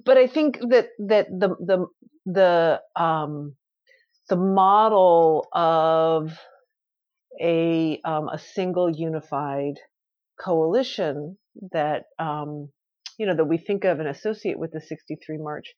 but 0.05 0.17
I 0.17 0.27
think 0.27 0.59
that 0.69 0.89
that 0.99 1.27
the 1.29 1.49
the 1.59 1.87
the 2.25 2.81
um, 3.01 3.55
the 4.29 4.35
model 4.37 5.47
of 5.53 6.37
a 7.41 7.99
um, 8.05 8.29
a 8.29 8.39
single 8.39 8.89
unified 8.89 9.75
coalition 10.39 11.37
that 11.71 12.05
um, 12.19 12.69
you 13.17 13.25
know 13.25 13.35
that 13.35 13.45
we 13.45 13.57
think 13.57 13.83
of 13.85 13.99
and 13.99 14.07
associate 14.07 14.59
with 14.59 14.71
the 14.71 14.81
63 14.81 15.37
march 15.37 15.73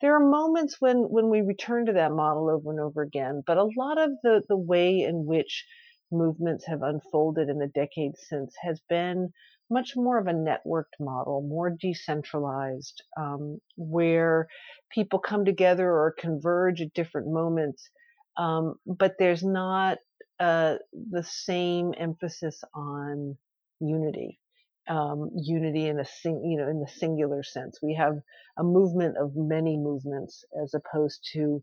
there 0.00 0.14
are 0.16 0.30
moments 0.30 0.76
when 0.80 0.96
when 0.98 1.30
we 1.30 1.42
return 1.42 1.86
to 1.86 1.92
that 1.92 2.12
model 2.12 2.50
over 2.50 2.70
and 2.70 2.80
over 2.80 3.02
again 3.02 3.42
but 3.46 3.58
a 3.58 3.68
lot 3.76 3.98
of 3.98 4.10
the 4.22 4.42
the 4.48 4.56
way 4.56 5.00
in 5.00 5.26
which 5.26 5.64
movements 6.10 6.66
have 6.66 6.82
unfolded 6.82 7.48
in 7.48 7.58
the 7.58 7.70
decades 7.74 8.20
since 8.28 8.54
has 8.62 8.80
been 8.88 9.30
much 9.70 9.96
more 9.96 10.18
of 10.18 10.26
a 10.26 10.32
networked 10.32 10.98
model, 11.00 11.42
more 11.42 11.70
decentralized, 11.70 13.02
um, 13.16 13.58
where 13.76 14.48
people 14.90 15.18
come 15.18 15.44
together 15.44 15.88
or 15.88 16.14
converge 16.18 16.80
at 16.80 16.94
different 16.94 17.28
moments, 17.28 17.90
um, 18.36 18.74
but 18.86 19.14
there's 19.18 19.42
not 19.42 19.98
uh, 20.40 20.76
the 21.10 21.24
same 21.24 21.94
emphasis 21.98 22.62
on 22.74 23.36
unity. 23.80 24.38
Um, 24.88 25.30
unity 25.34 25.88
in 25.88 25.98
a 25.98 26.04
sing, 26.04 26.44
you 26.44 26.58
know, 26.58 26.68
in 26.68 26.78
the 26.78 26.88
singular 26.88 27.42
sense. 27.42 27.80
We 27.82 27.94
have 27.94 28.18
a 28.56 28.62
movement 28.62 29.16
of 29.16 29.32
many 29.34 29.76
movements 29.76 30.44
as 30.62 30.74
opposed 30.74 31.26
to 31.32 31.60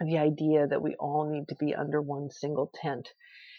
the 0.00 0.18
idea 0.18 0.66
that 0.66 0.82
we 0.82 0.94
all 0.98 1.30
need 1.30 1.48
to 1.48 1.56
be 1.56 1.74
under 1.74 2.00
one 2.00 2.30
single 2.30 2.70
tent. 2.74 3.08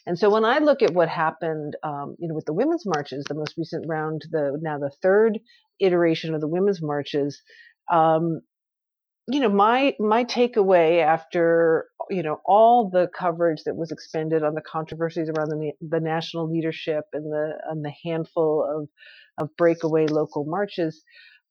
And 0.05 0.19
so 0.19 0.29
when 0.29 0.43
I 0.43 0.59
look 0.59 0.81
at 0.81 0.93
what 0.93 1.07
happened, 1.07 1.75
um, 1.83 2.15
you 2.19 2.27
know, 2.27 2.35
with 2.35 2.45
the 2.45 2.53
women's 2.53 2.85
marches, 2.85 3.23
the 3.27 3.35
most 3.35 3.55
recent 3.57 3.85
round, 3.87 4.23
the 4.31 4.57
now 4.61 4.77
the 4.77 4.91
third 5.01 5.39
iteration 5.79 6.33
of 6.33 6.41
the 6.41 6.47
women's 6.47 6.81
marches, 6.81 7.41
um, 7.91 8.41
you 9.27 9.39
know, 9.39 9.49
my 9.49 9.95
my 9.99 10.25
takeaway 10.25 11.01
after 11.01 11.85
you 12.09 12.23
know 12.23 12.41
all 12.45 12.89
the 12.89 13.07
coverage 13.17 13.63
that 13.65 13.77
was 13.77 13.91
expended 13.91 14.43
on 14.43 14.53
the 14.53 14.61
controversies 14.61 15.29
around 15.29 15.49
the, 15.49 15.71
the 15.81 16.01
national 16.01 16.51
leadership 16.51 17.05
and 17.13 17.31
the 17.31 17.53
and 17.69 17.85
the 17.85 17.93
handful 18.03 18.67
of 18.69 18.89
of 19.37 19.55
breakaway 19.55 20.07
local 20.07 20.43
marches, 20.45 21.01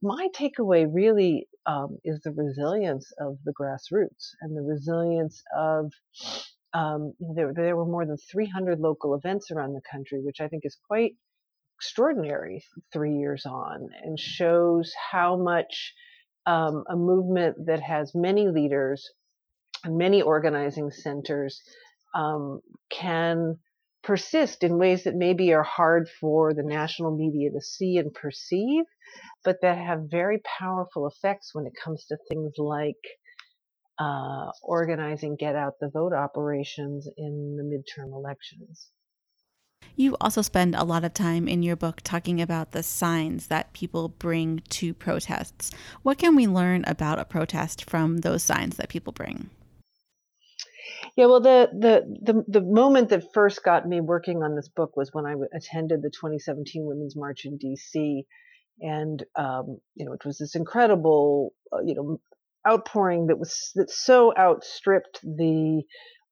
my 0.02 0.28
takeaway 0.35 0.87
really 0.92 1.49
um, 1.66 1.99
is 2.04 2.21
the 2.23 2.32
resilience 2.32 3.11
of 3.21 3.38
the 3.44 3.52
grassroots 3.52 4.30
and 4.40 4.56
the 4.56 4.62
resilience 4.62 5.42
of 5.56 5.92
um, 6.75 7.12
there, 7.35 7.52
there 7.54 7.76
were 7.76 7.87
more 7.87 8.06
than 8.06 8.16
300 8.16 8.80
local 8.80 9.14
events 9.14 9.50
around 9.50 9.75
the 9.75 9.82
country, 9.90 10.21
which 10.23 10.40
I 10.40 10.49
think 10.49 10.64
is 10.64 10.76
quite 10.88 11.12
extraordinary 11.76 12.64
three 12.92 13.16
years 13.16 13.44
on 13.47 13.88
and 14.02 14.18
shows 14.18 14.92
how 15.11 15.37
much 15.37 15.92
um, 16.47 16.85
a 16.88 16.97
movement 16.97 17.66
that 17.66 17.80
has 17.80 18.12
many 18.14 18.49
leaders 18.49 19.11
and 19.85 19.97
many 19.97 20.23
organizing 20.23 20.90
centers 20.90 21.61
um, 22.14 22.61
can 22.90 23.59
persist 24.02 24.64
in 24.64 24.78
ways 24.78 25.04
that 25.04 25.14
maybe 25.14 25.52
are 25.52 25.62
hard 25.62 26.09
for 26.21 26.54
the 26.54 26.62
national 26.62 27.16
media 27.16 27.50
to 27.50 27.61
see 27.61 27.99
and 27.99 28.12
perceive, 28.12 28.85
but 29.45 29.57
that 29.62 29.78
have 29.78 30.11
very 30.11 30.40
powerful 30.59 31.07
effects 31.07 31.54
when 31.54 31.66
it 31.66 31.73
comes 31.83 32.04
to 32.07 32.16
things 32.28 32.54
like 32.59 32.97
uh, 33.99 34.50
organizing 34.62 35.37
get 35.37 35.57
out 35.57 35.75
the 35.81 35.90
vote 35.90 36.12
operations 36.12 37.09
in 37.16 37.57
the 37.57 37.62
midterm 37.62 38.12
elections. 38.12 38.88
You 39.97 40.16
also 40.21 40.42
spend 40.42 40.75
a 40.75 40.85
lot 40.85 41.04
of 41.04 41.12
time 41.12 41.47
in 41.47 41.62
your 41.62 41.76
book 41.76 42.00
talking 42.02 42.40
about 42.40 42.73
the 42.73 42.83
signs 42.83 43.49
that 43.49 43.73
people 43.73 44.09
bring 44.09 44.62
to 44.71 44.95
protests. 44.95 45.71
What 46.02 46.19
can 46.19 46.35
we 46.35 46.47
learn 46.47 46.85
about 46.87 47.19
a 47.19 47.25
protest 47.25 47.88
from 47.90 48.19
those 48.19 48.42
signs 48.42 48.76
that 48.76 48.88
people 48.88 49.12
bring? 49.12 49.50
Yeah, 51.16 51.26
well, 51.26 51.40
the, 51.40 51.69
the 51.73 52.33
the 52.33 52.45
the 52.49 52.61
moment 52.62 53.11
that 53.11 53.35
first 53.35 53.62
got 53.62 53.87
me 53.87 54.00
working 54.00 54.42
on 54.42 54.54
this 54.57 54.69
book 54.69 54.97
was 54.97 55.11
when 55.12 55.26
I 55.26 55.35
attended 55.54 56.00
the 56.00 56.09
2017 56.09 56.87
Women's 56.87 57.16
March 57.16 57.45
in 57.45 57.59
D.C. 57.59 58.25
And 58.81 59.23
um, 59.37 59.79
you 59.95 60.05
know, 60.05 60.12
it 60.12 60.25
was 60.25 60.38
this 60.38 60.55
incredible, 60.55 61.52
uh, 61.73 61.83
you 61.85 61.95
know, 61.95 62.21
outpouring 62.69 63.26
that 63.26 63.38
was 63.38 63.73
that 63.75 63.91
so 63.91 64.33
outstripped 64.37 65.21
the 65.23 65.83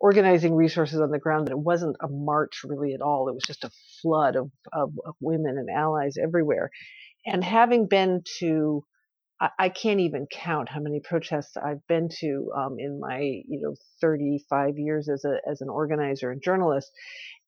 organizing 0.00 0.54
resources 0.54 1.00
on 1.00 1.10
the 1.10 1.18
ground 1.18 1.46
that 1.46 1.52
it 1.52 1.58
wasn't 1.58 1.96
a 2.02 2.08
march 2.08 2.62
really 2.64 2.94
at 2.94 3.02
all. 3.02 3.28
It 3.28 3.34
was 3.34 3.44
just 3.46 3.64
a 3.64 3.70
flood 4.00 4.34
of, 4.34 4.50
of, 4.72 4.92
of 5.04 5.14
women 5.20 5.58
and 5.58 5.68
allies 5.68 6.14
everywhere. 6.20 6.70
And 7.26 7.44
having 7.44 7.86
been 7.86 8.22
to, 8.38 8.82
I, 9.58 9.68
can't 9.68 10.00
even 10.00 10.26
count 10.32 10.70
how 10.70 10.80
many 10.80 11.00
protests 11.00 11.56
I've 11.56 11.86
been 11.86 12.08
to 12.20 12.50
um, 12.56 12.76
in 12.78 12.98
my, 12.98 13.20
you 13.20 13.60
know, 13.60 13.74
35 14.00 14.78
years 14.78 15.08
as 15.08 15.24
a 15.24 15.36
as 15.50 15.60
an 15.60 15.68
organizer 15.68 16.30
and 16.30 16.42
journalist, 16.42 16.90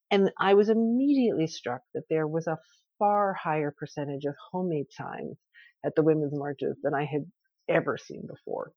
and 0.09 0.31
I 0.39 0.53
was 0.53 0.69
immediately 0.69 1.47
struck 1.47 1.81
that 1.93 2.03
there 2.09 2.27
was 2.27 2.47
a 2.47 2.57
far 2.99 3.33
higher 3.33 3.73
percentage 3.77 4.25
of 4.25 4.35
homemade 4.51 4.87
signs 4.91 5.37
at 5.85 5.95
the 5.95 6.03
women's 6.03 6.33
marches 6.33 6.77
than 6.83 6.93
I 6.93 7.05
had 7.05 7.25
ever 7.69 7.97
seen 7.97 8.27
before. 8.27 8.71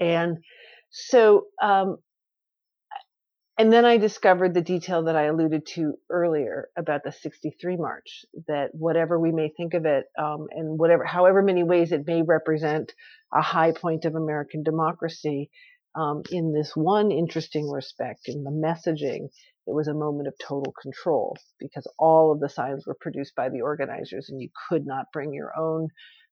And 0.00 0.38
so, 0.90 1.46
um, 1.62 1.98
and 3.58 3.72
then 3.72 3.84
I 3.84 3.98
discovered 3.98 4.54
the 4.54 4.62
detail 4.62 5.04
that 5.04 5.16
I 5.16 5.24
alluded 5.24 5.66
to 5.74 5.94
earlier 6.10 6.68
about 6.76 7.04
the 7.04 7.12
63 7.12 7.76
March, 7.76 8.24
that 8.48 8.70
whatever 8.72 9.20
we 9.20 9.30
may 9.30 9.50
think 9.56 9.74
of 9.74 9.84
it, 9.84 10.06
um, 10.18 10.46
and 10.50 10.78
whatever, 10.78 11.04
however 11.04 11.42
many 11.42 11.62
ways 11.62 11.92
it 11.92 12.06
may 12.06 12.22
represent 12.22 12.92
a 13.32 13.42
high 13.42 13.72
point 13.72 14.06
of 14.06 14.14
American 14.14 14.62
democracy, 14.62 15.50
um, 15.94 16.22
in 16.30 16.52
this 16.52 16.72
one 16.74 17.10
interesting 17.10 17.68
respect, 17.70 18.22
in 18.26 18.44
the 18.44 18.50
messaging, 18.50 19.28
it 19.66 19.74
was 19.74 19.88
a 19.88 19.94
moment 19.94 20.28
of 20.28 20.34
total 20.40 20.74
control 20.80 21.36
because 21.58 21.86
all 21.98 22.32
of 22.32 22.40
the 22.40 22.48
signs 22.48 22.86
were 22.86 22.96
produced 23.00 23.34
by 23.36 23.48
the 23.48 23.60
organizers 23.60 24.28
and 24.28 24.40
you 24.40 24.48
could 24.68 24.86
not 24.86 25.06
bring 25.12 25.32
your 25.32 25.52
own 25.56 25.88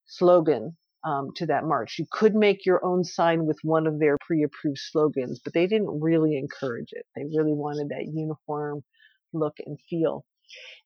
slogan 0.06 0.76
um, 1.04 1.28
to 1.36 1.46
that 1.46 1.64
march. 1.64 1.96
You 1.98 2.06
could 2.10 2.34
make 2.34 2.66
your 2.66 2.84
own 2.84 3.04
sign 3.04 3.46
with 3.46 3.58
one 3.62 3.86
of 3.86 3.98
their 3.98 4.16
pre-approved 4.20 4.78
slogans, 4.78 5.40
but 5.42 5.54
they 5.54 5.66
didn't 5.66 6.00
really 6.00 6.36
encourage 6.36 6.90
it. 6.92 7.06
They 7.14 7.24
really 7.24 7.52
wanted 7.52 7.90
that 7.90 8.10
uniform 8.12 8.82
look 9.32 9.54
and 9.64 9.78
feel. 9.88 10.24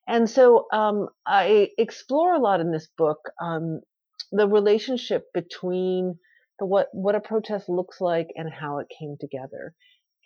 And 0.06 0.28
so 0.28 0.66
um, 0.72 1.08
I 1.26 1.70
explore 1.78 2.34
a 2.34 2.40
lot 2.40 2.60
in 2.60 2.70
this 2.70 2.88
book 2.98 3.18
um, 3.40 3.80
the 4.32 4.46
relationship 4.46 5.24
between 5.32 6.18
the, 6.58 6.66
what 6.66 6.88
what 6.92 7.14
a 7.14 7.20
protest 7.20 7.68
looks 7.68 8.00
like 8.00 8.28
and 8.37 8.50
how 8.52 8.78
it 8.78 8.88
came 8.99 9.16
together, 9.20 9.75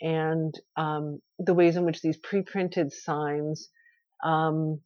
and 0.01 0.55
um, 0.77 1.21
the 1.39 1.55
ways 1.55 1.77
in 1.77 1.85
which 1.85 2.03
these 2.03 2.17
pre-printed 2.19 2.93
signs 2.93 3.69
um, 4.25 4.81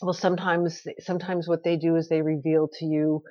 well 0.00 0.14
sometimes 0.14 0.82
sometimes 1.00 1.48
what 1.48 1.64
they 1.64 1.76
do 1.76 1.96
is 1.96 2.08
they 2.08 2.22
reveal 2.22 2.68
to 2.78 2.86
you 2.86 3.22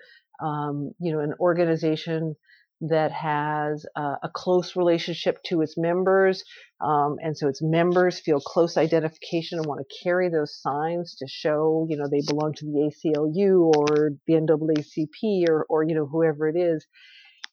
um, 0.41 0.91
you 0.99 1.13
know, 1.13 1.19
an 1.19 1.33
organization 1.39 2.35
that 2.83 3.11
has 3.11 3.85
a 3.95 4.29
close 4.33 4.75
relationship 4.75 5.37
to 5.43 5.61
its 5.61 5.77
members, 5.77 6.43
um, 6.83 7.17
and 7.21 7.37
so 7.37 7.47
its 7.47 7.61
members 7.61 8.19
feel 8.19 8.39
close 8.39 8.75
identification 8.75 9.59
and 9.59 9.67
want 9.67 9.79
to 9.87 10.03
carry 10.03 10.29
those 10.29 10.59
signs 10.59 11.15
to 11.19 11.27
show, 11.27 11.85
you 11.87 11.95
know, 11.95 12.07
they 12.09 12.21
belong 12.27 12.53
to 12.53 12.65
the 12.65 12.91
ACLU 12.91 13.71
or 13.75 14.13
the 14.25 14.33
NAACP 14.33 15.47
or, 15.47 15.63
or 15.69 15.83
you 15.83 15.93
know, 15.93 16.07
whoever 16.07 16.49
it 16.49 16.55
is. 16.57 16.87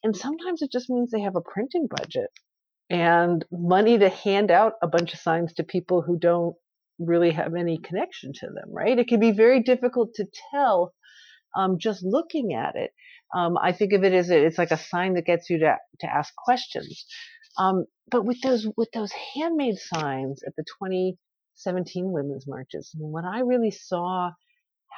And 0.03 0.15
sometimes 0.15 0.61
it 0.61 0.71
just 0.71 0.89
means 0.89 1.11
they 1.11 1.21
have 1.21 1.35
a 1.35 1.41
printing 1.41 1.87
budget 1.89 2.29
and 2.89 3.45
money 3.51 3.97
to 3.97 4.09
hand 4.09 4.49
out 4.51 4.73
a 4.81 4.87
bunch 4.87 5.13
of 5.13 5.19
signs 5.19 5.53
to 5.53 5.63
people 5.63 6.01
who 6.01 6.17
don't 6.17 6.55
really 6.97 7.31
have 7.31 7.55
any 7.55 7.77
connection 7.77 8.33
to 8.33 8.47
them, 8.47 8.69
right? 8.71 8.97
It 8.97 9.07
can 9.07 9.19
be 9.19 9.31
very 9.31 9.61
difficult 9.61 10.13
to 10.15 10.25
tell 10.51 10.93
um, 11.55 11.77
just 11.79 12.03
looking 12.03 12.53
at 12.53 12.75
it. 12.75 12.91
Um, 13.35 13.57
I 13.61 13.73
think 13.73 13.93
of 13.93 14.03
it 14.03 14.13
as 14.13 14.29
it's 14.29 14.57
like 14.57 14.71
a 14.71 14.77
sign 14.77 15.13
that 15.13 15.25
gets 15.25 15.49
you 15.49 15.59
to 15.59 15.75
to 15.99 16.07
ask 16.07 16.33
questions. 16.35 17.05
Um, 17.57 17.85
but 18.09 18.25
with 18.25 18.41
those 18.41 18.67
with 18.75 18.89
those 18.93 19.11
handmade 19.35 19.77
signs 19.77 20.41
at 20.45 20.55
the 20.55 20.63
2017 20.63 22.11
women's 22.11 22.47
marches, 22.47 22.91
what 22.97 23.25
I 23.25 23.41
really 23.41 23.71
saw 23.71 24.31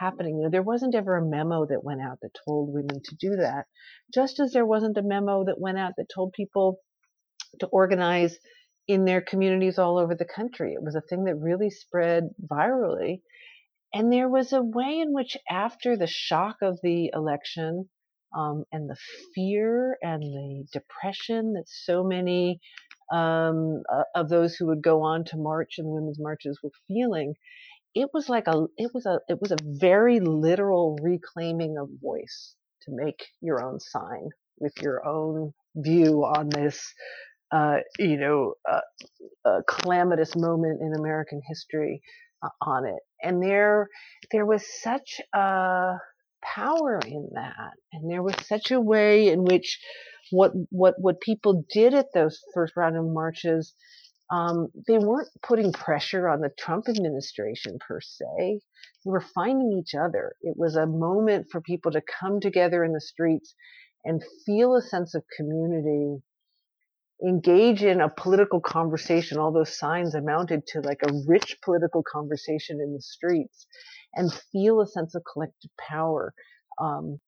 happening, 0.01 0.38
you 0.38 0.43
know, 0.43 0.50
there 0.50 0.63
wasn't 0.63 0.96
ever 0.96 1.15
a 1.15 1.25
memo 1.25 1.65
that 1.67 1.84
went 1.84 2.01
out 2.01 2.17
that 2.22 2.36
told 2.46 2.74
women 2.74 3.00
to 3.05 3.15
do 3.15 3.36
that, 3.38 3.65
just 4.13 4.39
as 4.39 4.51
there 4.51 4.65
wasn't 4.65 4.98
a 4.98 5.03
memo 5.03 5.46
that 5.46 5.60
went 5.60 5.77
out 5.77 5.93
that 5.98 6.08
told 6.13 6.34
people 6.34 6.79
to 7.60 7.67
organize 7.67 8.36
in 8.88 9.05
their 9.05 9.22
communities 9.22 9.77
all 9.77 9.98
over 9.98 10.15
the 10.15 10.25
country. 10.25 10.74
It 10.74 10.84
was 10.84 10.96
a 10.96 11.01
thing 11.01 11.25
that 11.25 11.36
really 11.36 11.70
spread 11.70 12.29
virally. 12.51 13.22
And 13.93 14.12
there 14.12 14.29
was 14.29 14.53
a 14.53 14.63
way 14.63 15.00
in 15.00 15.13
which, 15.13 15.38
after 15.50 15.96
the 15.96 16.08
shock 16.08 16.58
of 16.62 16.79
the 16.81 17.12
election 17.13 17.89
um, 18.38 18.63
and 18.72 18.89
the 18.89 18.98
fear 19.36 19.98
and 20.01 20.22
the 20.22 20.65
depression 20.72 21.53
that 21.53 21.65
so 21.67 22.03
many 22.03 22.60
um, 23.12 23.84
uh, 23.93 24.03
of 24.15 24.29
those 24.29 24.55
who 24.55 24.67
would 24.67 24.81
go 24.81 25.01
on 25.01 25.25
to 25.25 25.38
march 25.38 25.75
in 25.77 25.86
women's 25.86 26.20
marches 26.20 26.58
were 26.63 26.72
feeling, 26.88 27.36
it 27.95 28.10
was 28.13 28.29
like 28.29 28.48
a 28.48 28.65
it 28.77 28.91
was 28.93 29.05
a 29.05 29.19
it 29.27 29.39
was 29.41 29.51
a 29.51 29.57
very 29.63 30.19
literal 30.19 30.98
reclaiming 31.01 31.77
of 31.77 31.89
voice 32.01 32.55
to 32.83 32.91
make 32.93 33.27
your 33.41 33.63
own 33.63 33.79
sign 33.79 34.29
with 34.60 34.74
your 34.81 35.05
own 35.05 35.53
view 35.75 36.24
on 36.24 36.50
this 36.50 36.93
uh, 37.51 37.77
you 38.00 38.17
know, 38.17 38.53
a 39.45 39.63
calamitous 39.67 40.36
moment 40.36 40.81
in 40.81 40.93
American 40.98 41.41
history 41.48 42.01
uh, 42.43 42.50
on 42.62 42.86
it. 42.86 43.00
And 43.21 43.43
there, 43.43 43.89
there 44.31 44.45
was 44.45 44.63
such 44.81 45.19
a 45.33 45.95
power 46.43 47.00
in 47.05 47.29
that, 47.33 47.71
and 47.91 48.10
there 48.10 48.24
was 48.24 48.36
such 48.48 48.71
a 48.71 48.79
way 48.79 49.29
in 49.29 49.43
which 49.43 49.79
what 50.31 50.53
what 50.69 50.95
what 50.98 51.19
people 51.19 51.65
did 51.74 51.93
at 51.93 52.07
those 52.13 52.39
first 52.53 52.77
round 52.77 52.95
of 52.95 53.05
marches. 53.05 53.74
Um, 54.31 54.69
they 54.88 54.97
weren't 54.97 55.27
putting 55.43 55.73
pressure 55.73 56.29
on 56.29 56.39
the 56.39 56.51
Trump 56.57 56.88
administration 56.88 57.77
per 57.85 58.00
se. 58.00 58.25
They 59.03 59.11
were 59.11 59.25
finding 59.35 59.77
each 59.77 59.93
other. 59.93 60.33
It 60.41 60.55
was 60.57 60.75
a 60.75 60.85
moment 60.85 61.47
for 61.51 61.59
people 61.61 61.91
to 61.91 62.01
come 62.19 62.39
together 62.39 62.83
in 62.83 62.93
the 62.93 63.01
streets 63.01 63.53
and 64.05 64.23
feel 64.45 64.75
a 64.75 64.81
sense 64.81 65.15
of 65.15 65.23
community 65.35 66.21
engage 67.25 67.83
in 67.83 68.01
a 68.01 68.09
political 68.09 68.59
conversation. 68.59 69.38
All 69.38 69.51
those 69.51 69.77
signs 69.77 70.15
amounted 70.15 70.65
to 70.67 70.81
like 70.81 71.01
a 71.03 71.13
rich 71.27 71.57
political 71.63 72.03
conversation 72.03 72.79
in 72.81 72.93
the 72.93 73.01
streets 73.01 73.67
and 74.15 74.31
feel 74.51 74.81
a 74.81 74.88
sense 74.88 75.15
of 75.15 75.23
collective 75.31 75.71
power, 75.77 76.33
um, 76.79 77.19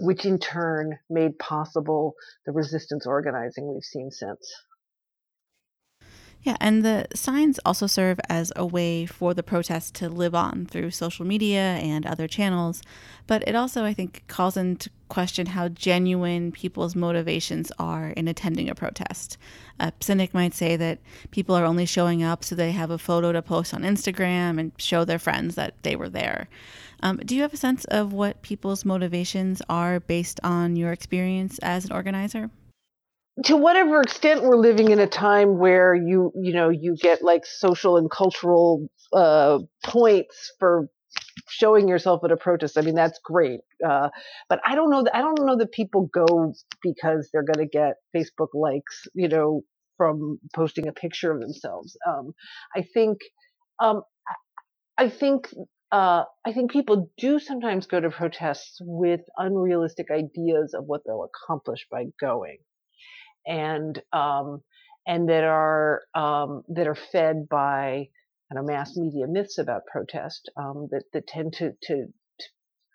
which 0.00 0.26
in 0.26 0.38
turn 0.38 0.98
made 1.08 1.38
possible 1.38 2.14
the 2.46 2.52
resistance 2.52 3.06
organizing 3.06 3.72
we've 3.72 3.82
seen 3.82 4.10
since. 4.10 4.52
Yeah, 6.42 6.56
and 6.60 6.84
the 6.84 7.06
signs 7.14 7.58
also 7.66 7.86
serve 7.86 8.20
as 8.28 8.52
a 8.54 8.64
way 8.64 9.06
for 9.06 9.34
the 9.34 9.42
protest 9.42 9.94
to 9.96 10.08
live 10.08 10.34
on 10.34 10.66
through 10.66 10.92
social 10.92 11.26
media 11.26 11.74
and 11.74 12.06
other 12.06 12.28
channels. 12.28 12.80
But 13.26 13.46
it 13.46 13.56
also, 13.56 13.84
I 13.84 13.92
think, 13.92 14.22
calls 14.28 14.56
into 14.56 14.88
question 15.08 15.46
how 15.46 15.68
genuine 15.68 16.52
people's 16.52 16.94
motivations 16.94 17.72
are 17.78 18.10
in 18.10 18.28
attending 18.28 18.70
a 18.70 18.74
protest. 18.74 19.36
A 19.80 19.92
cynic 20.00 20.32
might 20.32 20.54
say 20.54 20.76
that 20.76 21.00
people 21.32 21.56
are 21.56 21.64
only 21.64 21.86
showing 21.86 22.22
up 22.22 22.44
so 22.44 22.54
they 22.54 22.72
have 22.72 22.90
a 22.90 22.98
photo 22.98 23.32
to 23.32 23.42
post 23.42 23.74
on 23.74 23.82
Instagram 23.82 24.60
and 24.60 24.72
show 24.78 25.04
their 25.04 25.18
friends 25.18 25.56
that 25.56 25.74
they 25.82 25.96
were 25.96 26.08
there. 26.08 26.48
Um, 27.02 27.18
do 27.18 27.34
you 27.34 27.42
have 27.42 27.54
a 27.54 27.58
sense 27.58 27.84
of 27.86 28.12
what 28.12 28.42
people's 28.42 28.84
motivations 28.84 29.60
are 29.68 30.00
based 30.00 30.40
on 30.44 30.76
your 30.76 30.92
experience 30.92 31.58
as 31.60 31.84
an 31.84 31.92
organizer? 31.92 32.50
To 33.44 33.56
whatever 33.56 34.00
extent 34.00 34.42
we're 34.42 34.56
living 34.56 34.90
in 34.90 34.98
a 34.98 35.06
time 35.06 35.58
where 35.58 35.94
you 35.94 36.32
you 36.34 36.52
know 36.52 36.68
you 36.68 36.96
get 37.00 37.22
like 37.22 37.46
social 37.46 37.96
and 37.96 38.10
cultural 38.10 38.88
uh, 39.12 39.58
points 39.84 40.52
for 40.58 40.88
showing 41.48 41.88
yourself 41.88 42.22
at 42.24 42.32
a 42.32 42.36
protest. 42.36 42.76
I 42.76 42.82
mean 42.82 42.94
that's 42.94 43.18
great, 43.24 43.60
uh, 43.86 44.08
but 44.48 44.60
I 44.66 44.74
don't 44.74 44.90
know 44.90 45.04
that 45.04 45.16
I 45.16 45.20
don't 45.20 45.40
know 45.44 45.56
that 45.56 45.72
people 45.72 46.08
go 46.12 46.54
because 46.82 47.28
they're 47.32 47.44
going 47.44 47.66
to 47.66 47.70
get 47.70 47.94
Facebook 48.14 48.48
likes, 48.54 49.06
you 49.14 49.28
know, 49.28 49.62
from 49.96 50.38
posting 50.54 50.88
a 50.88 50.92
picture 50.92 51.32
of 51.32 51.40
themselves. 51.40 51.96
Um, 52.06 52.32
I 52.74 52.82
think 52.82 53.18
um, 53.80 54.02
I 54.96 55.08
think 55.08 55.48
uh, 55.92 56.24
I 56.44 56.52
think 56.52 56.72
people 56.72 57.10
do 57.18 57.38
sometimes 57.38 57.86
go 57.86 58.00
to 58.00 58.10
protests 58.10 58.78
with 58.80 59.20
unrealistic 59.36 60.10
ideas 60.10 60.74
of 60.74 60.84
what 60.86 61.02
they'll 61.06 61.24
accomplish 61.24 61.86
by 61.90 62.06
going 62.20 62.58
and 63.48 64.00
um, 64.12 64.62
and 65.06 65.28
that 65.28 65.42
are 65.42 66.02
um, 66.14 66.62
that 66.68 66.86
are 66.86 66.94
fed 66.94 67.48
by 67.48 68.08
kind 68.50 68.58
of 68.58 68.66
mass 68.66 68.96
media 68.96 69.26
myths 69.26 69.58
about 69.58 69.86
protest 69.90 70.50
um, 70.56 70.88
that 70.90 71.02
that 71.12 71.26
tend 71.26 71.54
to 71.54 71.72
to 71.82 72.06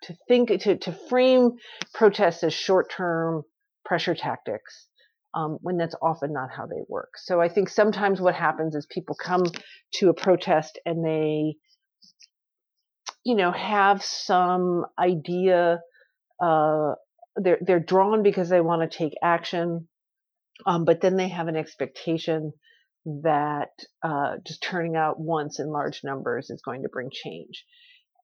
to 0.02 0.16
think 0.28 0.48
to 0.60 0.76
to 0.76 0.92
frame 1.08 1.50
protests 1.92 2.44
as 2.44 2.54
short 2.54 2.90
term 2.90 3.42
pressure 3.84 4.14
tactics 4.14 4.86
um, 5.34 5.58
when 5.60 5.76
that's 5.76 5.96
often 6.00 6.32
not 6.32 6.50
how 6.56 6.66
they 6.66 6.82
work. 6.88 7.10
So 7.16 7.40
I 7.40 7.48
think 7.48 7.68
sometimes 7.68 8.20
what 8.20 8.34
happens 8.34 8.74
is 8.74 8.86
people 8.86 9.16
come 9.16 9.44
to 9.94 10.08
a 10.08 10.14
protest 10.14 10.78
and 10.86 11.04
they 11.04 11.56
you 13.24 13.34
know 13.34 13.50
have 13.50 14.02
some 14.04 14.84
idea 14.98 15.80
uh, 16.40 16.92
they're 17.36 17.58
they're 17.60 17.80
drawn 17.80 18.22
because 18.22 18.48
they 18.48 18.60
want 18.60 18.88
to 18.88 18.98
take 18.98 19.14
action 19.22 19.88
um, 20.66 20.84
but 20.84 21.00
then 21.00 21.16
they 21.16 21.28
have 21.28 21.48
an 21.48 21.56
expectation 21.56 22.52
that 23.04 23.70
uh, 24.02 24.36
just 24.46 24.62
turning 24.62 24.96
out 24.96 25.20
once 25.20 25.60
in 25.60 25.68
large 25.68 26.00
numbers 26.04 26.50
is 26.50 26.62
going 26.64 26.82
to 26.82 26.88
bring 26.88 27.10
change. 27.12 27.64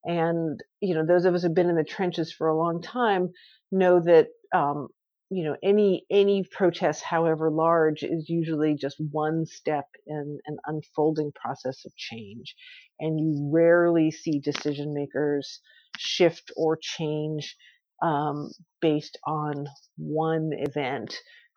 And, 0.04 0.58
you 0.80 0.94
know, 0.94 1.04
those 1.04 1.26
of 1.26 1.34
us 1.34 1.42
who've 1.42 1.54
been 1.54 1.68
in 1.68 1.76
the 1.76 1.84
trenches 1.84 2.32
for 2.32 2.48
a 2.48 2.56
long 2.56 2.80
time 2.80 3.30
know 3.70 4.00
that, 4.00 4.28
um, 4.54 4.88
you 5.28 5.44
know, 5.44 5.56
any, 5.62 6.06
any 6.10 6.44
protest, 6.50 7.04
however 7.04 7.50
large, 7.50 8.02
is 8.02 8.28
usually 8.28 8.74
just 8.74 8.96
one 8.98 9.44
step 9.44 9.84
in 10.06 10.38
an 10.46 10.56
unfolding 10.66 11.32
process 11.32 11.84
of 11.84 11.94
change. 11.96 12.54
And 12.98 13.20
you 13.20 13.50
rarely 13.52 14.10
see 14.10 14.40
decision 14.40 14.94
makers 14.94 15.60
shift 15.98 16.50
or 16.56 16.78
change 16.80 17.56
um, 18.02 18.50
based 18.80 19.18
on 19.26 19.66
one 19.98 20.50
event 20.54 21.14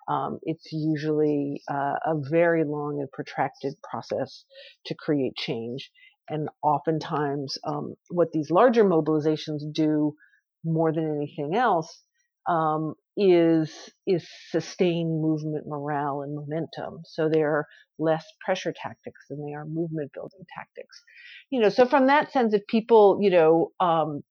um, 0.07 0.39
it's 0.43 0.71
usually 0.71 1.61
uh, 1.69 1.95
a 2.05 2.15
very 2.29 2.63
long 2.63 2.99
and 2.99 3.11
protracted 3.11 3.73
process 3.89 4.43
to 4.85 4.95
create 4.95 5.35
change. 5.35 5.91
And 6.29 6.49
oftentimes, 6.61 7.57
um, 7.65 7.95
what 8.09 8.31
these 8.31 8.49
larger 8.49 8.85
mobilizations 8.85 9.61
do 9.73 10.15
more 10.63 10.91
than 10.93 11.15
anything 11.15 11.55
else 11.55 12.01
um, 12.47 12.93
is 13.15 13.71
is 14.07 14.27
sustain 14.49 15.21
movement 15.21 15.65
morale 15.67 16.21
and 16.21 16.35
momentum. 16.35 17.01
So 17.05 17.29
they 17.29 17.43
are 17.43 17.67
less 17.99 18.25
pressure 18.43 18.73
tactics 18.73 19.21
than 19.29 19.45
they 19.45 19.53
are 19.53 19.65
movement 19.65 20.11
building 20.13 20.45
tactics. 20.57 21.01
You 21.49 21.61
know, 21.61 21.69
so 21.69 21.85
from 21.85 22.07
that 22.07 22.31
sense, 22.31 22.53
if 22.53 22.65
people, 22.67 23.19
you 23.21 23.29
know, 23.29 23.71
um, 23.79 24.23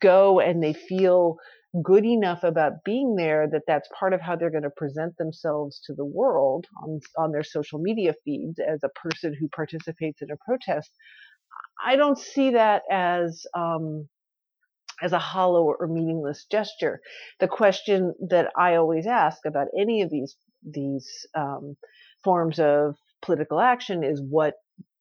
go 0.00 0.40
and 0.40 0.62
they 0.62 0.72
feel 0.72 1.36
good 1.82 2.04
enough 2.04 2.44
about 2.44 2.84
being 2.84 3.16
there 3.16 3.48
that 3.50 3.62
that's 3.66 3.88
part 3.98 4.12
of 4.12 4.20
how 4.20 4.36
they're 4.36 4.50
going 4.50 4.62
to 4.62 4.70
present 4.70 5.16
themselves 5.18 5.80
to 5.84 5.94
the 5.94 6.04
world 6.04 6.66
on, 6.82 7.00
on 7.18 7.32
their 7.32 7.44
social 7.44 7.78
media 7.78 8.14
feeds 8.24 8.58
as 8.58 8.80
a 8.82 9.08
person 9.08 9.34
who 9.38 9.48
participates 9.48 10.22
in 10.22 10.30
a 10.30 10.36
protest. 10.44 10.90
I 11.84 11.96
don't 11.96 12.18
see 12.18 12.50
that 12.50 12.82
as 12.90 13.44
um, 13.54 14.08
as 15.02 15.12
a 15.12 15.18
hollow 15.18 15.64
or 15.78 15.86
meaningless 15.86 16.46
gesture. 16.50 17.00
The 17.40 17.48
question 17.48 18.14
that 18.30 18.50
I 18.58 18.76
always 18.76 19.06
ask 19.06 19.38
about 19.46 19.68
any 19.78 20.02
of 20.02 20.10
these 20.10 20.36
these 20.68 21.08
um, 21.36 21.76
forms 22.24 22.58
of 22.58 22.96
political 23.22 23.60
action 23.60 24.02
is 24.02 24.20
what 24.20 24.54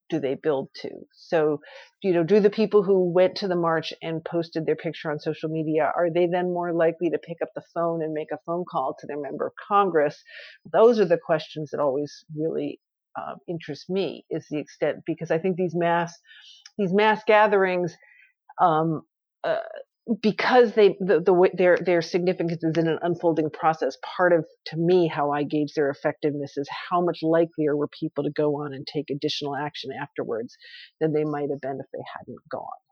do 0.10 0.20
they 0.20 0.36
build 0.36 0.70
to? 0.82 0.90
So, 1.14 1.62
you 2.02 2.14
know, 2.14 2.24
do 2.24 2.40
the 2.40 2.50
people 2.50 2.84
who 2.84 3.12
went 3.12 3.38
to 3.38 3.48
the 3.48 3.56
march 3.56 3.94
and 4.02 4.24
posted 4.24 4.66
their 4.66 4.76
picture 4.76 5.10
on 5.12 5.20
social 5.20 5.50
media, 5.50 5.92
are 5.96 6.10
they 6.14 6.28
then 6.28 6.54
more 6.54 6.74
likely 6.74 7.10
to 7.10 7.18
pick 7.18 7.38
up 7.42 7.50
the 7.56 7.64
phone 7.74 8.04
and 8.04 8.14
make 8.14 8.32
a 8.32 8.40
phone 8.46 8.66
call 8.70 8.96
to 9.00 9.08
their 9.08 9.20
member 9.20 9.48
of 9.48 9.54
Congress? 9.68 10.24
Those 10.72 11.00
are 11.00 11.06
the 11.06 11.18
questions 11.18 11.72
that 11.72 11.80
always 11.80 12.24
really 12.36 12.80
uh, 13.20 13.36
interest 13.48 13.90
me 13.90 14.26
is 14.30 14.46
the 14.50 14.60
extent, 14.60 14.98
because 15.06 15.32
I 15.32 15.40
think 15.40 15.56
these 15.56 15.76
mass, 15.76 16.18
these 16.78 16.94
mass 16.94 17.24
gatherings, 17.26 17.96
um, 18.62 19.02
uh, 19.44 19.58
because 20.22 20.74
they 20.74 20.90
the, 21.00 21.20
the 21.20 21.50
their 21.56 21.78
their 21.84 22.02
significance 22.02 22.64
is 22.64 22.78
in 22.78 22.88
an 22.88 23.00
unfolding 23.02 23.50
process 23.50 23.98
part 24.18 24.34
of 24.34 24.46
to 24.68 24.78
me 24.78 25.08
how 25.08 25.32
i 25.32 25.42
gauge 25.44 25.74
their 25.76 25.90
effectiveness 25.90 26.58
is 26.58 26.70
how 26.92 27.02
much 27.04 27.20
likelier 27.24 27.76
were 27.76 27.88
people 27.88 28.24
to 28.24 28.32
go 28.32 28.62
on 28.62 28.74
and 28.74 28.86
take 28.86 29.10
additional 29.10 29.56
action 29.56 29.90
afterwards 30.00 30.56
than 31.02 31.12
they 31.12 31.24
might 31.24 31.50
have 31.50 31.62
been 31.62 31.80
if 31.80 31.88
they 31.92 32.04
hadn't 32.20 32.38
gone 32.52 32.85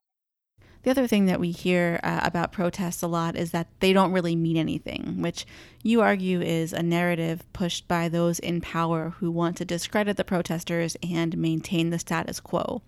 the 0.83 0.91
other 0.91 1.07
thing 1.07 1.25
that 1.25 1.39
we 1.39 1.51
hear 1.51 1.99
uh, 2.03 2.21
about 2.23 2.51
protests 2.51 3.01
a 3.01 3.07
lot 3.07 3.35
is 3.35 3.51
that 3.51 3.67
they 3.79 3.93
don't 3.93 4.11
really 4.11 4.35
mean 4.35 4.57
anything, 4.57 5.21
which 5.21 5.45
you 5.81 6.01
argue 6.01 6.41
is 6.41 6.73
a 6.73 6.83
narrative 6.83 7.41
pushed 7.53 7.87
by 7.87 8.09
those 8.09 8.39
in 8.39 8.61
power 8.61 9.15
who 9.19 9.31
want 9.31 9.57
to 9.57 9.65
discredit 9.65 10.17
the 10.17 10.23
protesters 10.23 10.97
and 11.01 11.37
maintain 11.37 11.89
the 11.89 11.99
status 11.99 12.39
quo. 12.39 12.81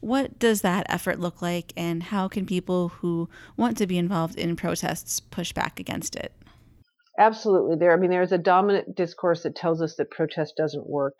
What 0.00 0.38
does 0.38 0.62
that 0.62 0.86
effort 0.88 1.20
look 1.20 1.40
like, 1.40 1.72
and 1.76 2.02
how 2.02 2.28
can 2.28 2.46
people 2.46 2.88
who 2.88 3.28
want 3.56 3.76
to 3.78 3.86
be 3.86 3.98
involved 3.98 4.38
in 4.38 4.56
protests 4.56 5.20
push 5.20 5.52
back 5.52 5.78
against 5.78 6.16
it? 6.16 6.32
Absolutely. 7.18 7.76
There, 7.76 7.92
I 7.92 7.96
mean, 7.96 8.10
there's 8.10 8.32
a 8.32 8.38
dominant 8.38 8.96
discourse 8.96 9.44
that 9.44 9.54
tells 9.54 9.80
us 9.80 9.94
that 9.96 10.10
protest 10.10 10.54
doesn't 10.56 10.88
work 10.88 11.14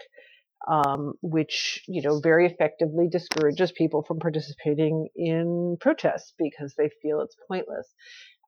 um, 0.68 1.14
which 1.22 1.82
you 1.86 2.02
know 2.02 2.20
very 2.20 2.46
effectively 2.46 3.08
discourages 3.10 3.72
people 3.72 4.02
from 4.02 4.18
participating 4.18 5.08
in 5.14 5.76
protests 5.80 6.32
because 6.38 6.74
they 6.76 6.90
feel 7.02 7.20
it's 7.20 7.36
pointless. 7.48 7.88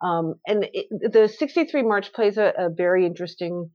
Um, 0.02 0.34
and 0.46 0.68
it, 0.72 1.12
the 1.12 1.28
63 1.28 1.82
March 1.82 2.12
plays 2.12 2.36
a, 2.36 2.52
a, 2.58 2.68
very 2.68 3.06
interesting 3.06 3.70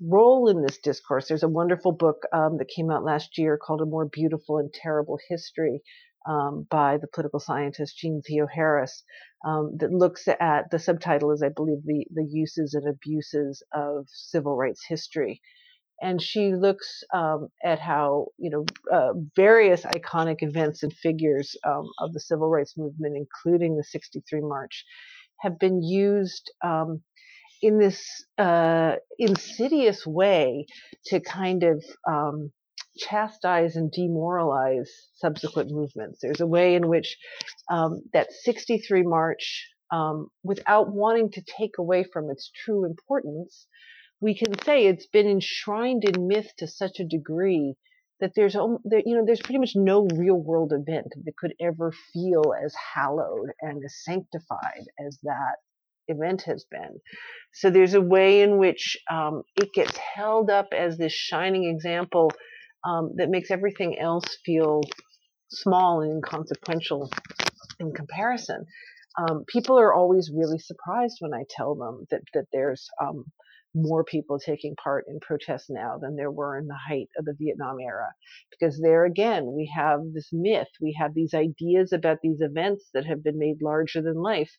role 0.00 0.48
in 0.48 0.62
this 0.62 0.78
discourse. 0.78 1.26
There's 1.26 1.42
a 1.42 1.48
wonderful 1.48 1.90
book 1.92 2.22
um, 2.32 2.58
that 2.58 2.68
came 2.68 2.90
out 2.90 3.04
last 3.04 3.36
year 3.36 3.58
called 3.58 3.80
A 3.80 3.86
More 3.86 4.06
Beautiful 4.06 4.58
and 4.58 4.72
Terrible 4.72 5.18
History 5.28 5.80
um, 6.28 6.66
by 6.70 6.98
the 6.98 7.08
political 7.12 7.40
scientist 7.40 7.98
Jeanne 7.98 8.22
Theoharis 8.28 9.02
um, 9.44 9.76
that 9.78 9.92
looks 9.92 10.28
at 10.28 10.70
the 10.70 10.78
subtitle 10.78 11.32
is, 11.32 11.42
I 11.42 11.48
believe, 11.48 11.82
the, 11.84 12.04
the 12.12 12.26
uses 12.28 12.74
and 12.74 12.88
abuses 12.88 13.62
of 13.72 14.06
civil 14.08 14.56
rights 14.56 14.84
history 14.88 15.40
and 16.00 16.20
she 16.20 16.54
looks 16.54 17.02
um, 17.14 17.48
at 17.64 17.78
how 17.78 18.28
you 18.38 18.50
know 18.50 18.64
uh, 18.92 19.12
various 19.34 19.82
iconic 19.82 20.42
events 20.42 20.82
and 20.82 20.92
figures 20.92 21.56
um, 21.64 21.88
of 22.00 22.12
the 22.12 22.20
civil 22.20 22.48
rights 22.48 22.76
movement, 22.76 23.16
including 23.16 23.76
the 23.76 23.84
'63 23.84 24.40
March, 24.42 24.84
have 25.40 25.58
been 25.58 25.82
used 25.82 26.50
um, 26.62 27.02
in 27.62 27.78
this 27.78 28.24
uh, 28.38 28.96
insidious 29.18 30.06
way 30.06 30.66
to 31.06 31.20
kind 31.20 31.62
of 31.62 31.84
um, 32.08 32.50
chastise 32.98 33.76
and 33.76 33.90
demoralize 33.90 34.90
subsequent 35.14 35.70
movements. 35.70 36.18
There's 36.20 36.40
a 36.40 36.46
way 36.46 36.74
in 36.74 36.88
which 36.88 37.16
um, 37.70 38.02
that 38.12 38.32
'63 38.32 39.02
March, 39.02 39.66
um, 39.90 40.28
without 40.42 40.92
wanting 40.92 41.30
to 41.32 41.42
take 41.42 41.78
away 41.78 42.04
from 42.04 42.30
its 42.30 42.50
true 42.64 42.84
importance 42.84 43.66
we 44.20 44.36
can 44.36 44.58
say 44.64 44.86
it's 44.86 45.06
been 45.06 45.28
enshrined 45.28 46.04
in 46.04 46.28
myth 46.28 46.52
to 46.58 46.66
such 46.66 47.00
a 47.00 47.04
degree 47.04 47.74
that 48.20 48.32
there's 48.34 48.54
you 48.54 48.80
know 48.84 49.24
there's 49.26 49.42
pretty 49.42 49.58
much 49.58 49.72
no 49.74 50.08
real 50.14 50.36
world 50.36 50.72
event 50.72 51.08
that 51.24 51.36
could 51.36 51.52
ever 51.60 51.92
feel 52.12 52.54
as 52.64 52.74
hallowed 52.94 53.50
and 53.60 53.82
as 53.84 53.94
sanctified 54.04 54.84
as 55.06 55.18
that 55.22 55.56
event 56.08 56.42
has 56.42 56.64
been. 56.70 57.00
So 57.52 57.68
there's 57.70 57.94
a 57.94 58.00
way 58.00 58.42
in 58.42 58.58
which 58.58 58.96
um, 59.10 59.42
it 59.56 59.72
gets 59.74 59.96
held 59.96 60.50
up 60.50 60.68
as 60.72 60.96
this 60.96 61.12
shining 61.12 61.64
example 61.64 62.30
um, 62.84 63.12
that 63.16 63.28
makes 63.28 63.50
everything 63.50 63.98
else 63.98 64.24
feel 64.44 64.82
small 65.50 66.00
and 66.02 66.12
inconsequential 66.12 67.10
in 67.80 67.92
comparison. 67.92 68.64
Um, 69.18 69.44
people 69.46 69.78
are 69.78 69.94
always 69.94 70.30
really 70.34 70.58
surprised 70.58 71.16
when 71.20 71.34
I 71.34 71.44
tell 71.50 71.74
them 71.74 72.06
that 72.10 72.22
that 72.34 72.46
there's 72.52 72.88
um, 73.02 73.24
more 73.76 74.02
people 74.02 74.38
taking 74.38 74.74
part 74.74 75.04
in 75.06 75.20
protests 75.20 75.68
now 75.68 75.98
than 75.98 76.16
there 76.16 76.30
were 76.30 76.58
in 76.58 76.66
the 76.66 76.78
height 76.88 77.08
of 77.18 77.26
the 77.26 77.36
Vietnam 77.38 77.76
era. 77.78 78.14
Because 78.50 78.80
there 78.80 79.04
again, 79.04 79.52
we 79.54 79.70
have 79.76 80.00
this 80.14 80.30
myth, 80.32 80.68
we 80.80 80.96
have 80.98 81.12
these 81.14 81.34
ideas 81.34 81.92
about 81.92 82.18
these 82.22 82.40
events 82.40 82.88
that 82.94 83.04
have 83.04 83.22
been 83.22 83.38
made 83.38 83.60
larger 83.60 84.00
than 84.00 84.16
life. 84.16 84.50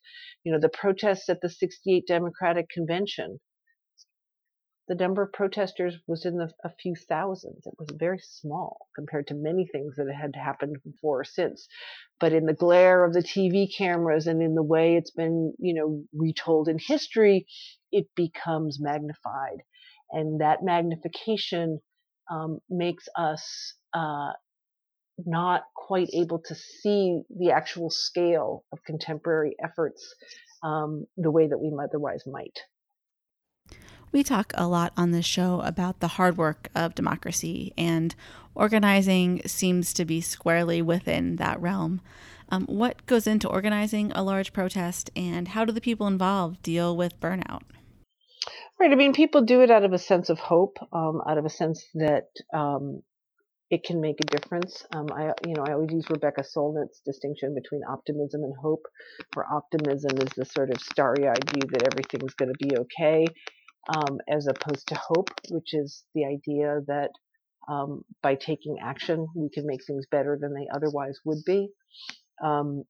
You 0.43 0.51
know, 0.51 0.59
the 0.59 0.69
protests 0.69 1.29
at 1.29 1.41
the 1.41 1.49
68 1.49 2.05
Democratic 2.07 2.69
Convention, 2.69 3.39
the 4.87 4.95
number 4.95 5.21
of 5.21 5.33
protesters 5.33 5.95
was 6.07 6.25
in 6.25 6.37
the, 6.37 6.49
a 6.63 6.69
few 6.81 6.95
thousands. 6.95 7.65
It 7.65 7.73
was 7.77 7.89
very 7.93 8.19
small 8.19 8.87
compared 8.95 9.27
to 9.27 9.33
many 9.33 9.67
things 9.67 9.95
that 9.97 10.07
had 10.13 10.35
happened 10.35 10.77
before 10.83 11.21
or 11.21 11.25
since. 11.25 11.67
But 12.19 12.31
in 12.31 12.45
the 12.45 12.53
glare 12.53 13.03
of 13.03 13.13
the 13.13 13.21
TV 13.21 13.67
cameras 13.75 14.27
and 14.27 14.41
in 14.41 14.55
the 14.55 14.63
way 14.63 14.95
it's 14.95 15.11
been, 15.11 15.53
you 15.59 15.73
know, 15.73 16.03
retold 16.13 16.69
in 16.69 16.79
history, 16.79 17.47
it 17.91 18.07
becomes 18.15 18.79
magnified. 18.79 19.63
And 20.11 20.41
that 20.41 20.63
magnification 20.63 21.79
um, 22.31 22.59
makes 22.69 23.07
us 23.15 23.73
uh, 23.93 24.31
not 25.25 25.63
quite 25.75 26.09
able 26.13 26.39
to 26.39 26.55
see 26.55 27.21
the 27.29 27.51
actual 27.51 27.89
scale 27.89 28.63
of 28.71 28.83
contemporary 28.85 29.55
efforts 29.63 30.15
um, 30.63 31.05
the 31.17 31.31
way 31.31 31.47
that 31.47 31.57
we 31.57 31.71
otherwise 31.81 32.23
might. 32.25 32.59
We 34.11 34.23
talk 34.23 34.53
a 34.55 34.67
lot 34.67 34.93
on 34.95 35.11
this 35.11 35.25
show 35.25 35.59
about 35.61 35.99
the 35.99 36.07
hard 36.07 36.37
work 36.37 36.69
of 36.73 36.95
democracy, 36.95 37.73
and 37.77 38.15
organizing 38.55 39.41
seems 39.45 39.93
to 39.93 40.05
be 40.05 40.21
squarely 40.21 40.81
within 40.81 41.35
that 41.35 41.61
realm. 41.61 41.99
Um, 42.49 42.65
what 42.67 43.05
goes 43.05 43.27
into 43.27 43.49
organizing 43.49 44.13
a 44.13 44.23
large 44.23 44.53
protest, 44.53 45.11
and 45.15 45.49
how 45.49 45.65
do 45.65 45.73
the 45.73 45.81
people 45.81 46.07
involved 46.07 46.63
deal 46.63 46.95
with 46.95 47.19
burnout? 47.19 47.63
Right. 48.79 48.91
I 48.91 48.95
mean, 48.95 49.13
people 49.13 49.41
do 49.43 49.61
it 49.61 49.71
out 49.71 49.83
of 49.85 49.93
a 49.93 49.97
sense 49.97 50.29
of 50.29 50.39
hope, 50.39 50.77
um, 50.93 51.21
out 51.27 51.37
of 51.37 51.45
a 51.45 51.49
sense 51.49 51.83
that 51.95 52.27
um, 52.53 53.01
it 53.71 53.83
can 53.83 54.01
make 54.01 54.17
a 54.21 54.37
difference. 54.37 54.85
Um, 54.95 55.07
I, 55.11 55.33
you 55.45 55.55
know, 55.55 55.63
I 55.67 55.73
always 55.73 55.91
use 55.91 56.09
Rebecca 56.09 56.43
Solnit's 56.43 57.01
distinction 57.05 57.55
between 57.55 57.81
optimism 57.89 58.43
and 58.43 58.53
hope, 58.61 58.83
where 59.33 59.45
optimism 59.51 60.17
is 60.19 60.29
the 60.37 60.45
sort 60.45 60.71
of 60.71 60.81
starry-eyed 60.81 61.49
view 61.51 61.63
that 61.71 61.87
everything's 61.91 62.35
going 62.35 62.53
to 62.53 62.67
be 62.67 62.77
okay, 62.77 63.27
um, 63.89 64.19
as 64.29 64.47
opposed 64.47 64.87
to 64.89 64.95
hope, 64.95 65.29
which 65.49 65.73
is 65.73 66.03
the 66.15 66.25
idea 66.25 66.81
that 66.87 67.09
um, 67.69 68.03
by 68.23 68.35
taking 68.35 68.77
action 68.81 69.27
we 69.35 69.49
can 69.53 69.65
make 69.67 69.85
things 69.85 70.05
better 70.11 70.37
than 70.39 70.53
they 70.53 70.67
otherwise 70.73 71.19
would 71.25 71.43
be. 71.45 71.69
Um, 72.43 72.83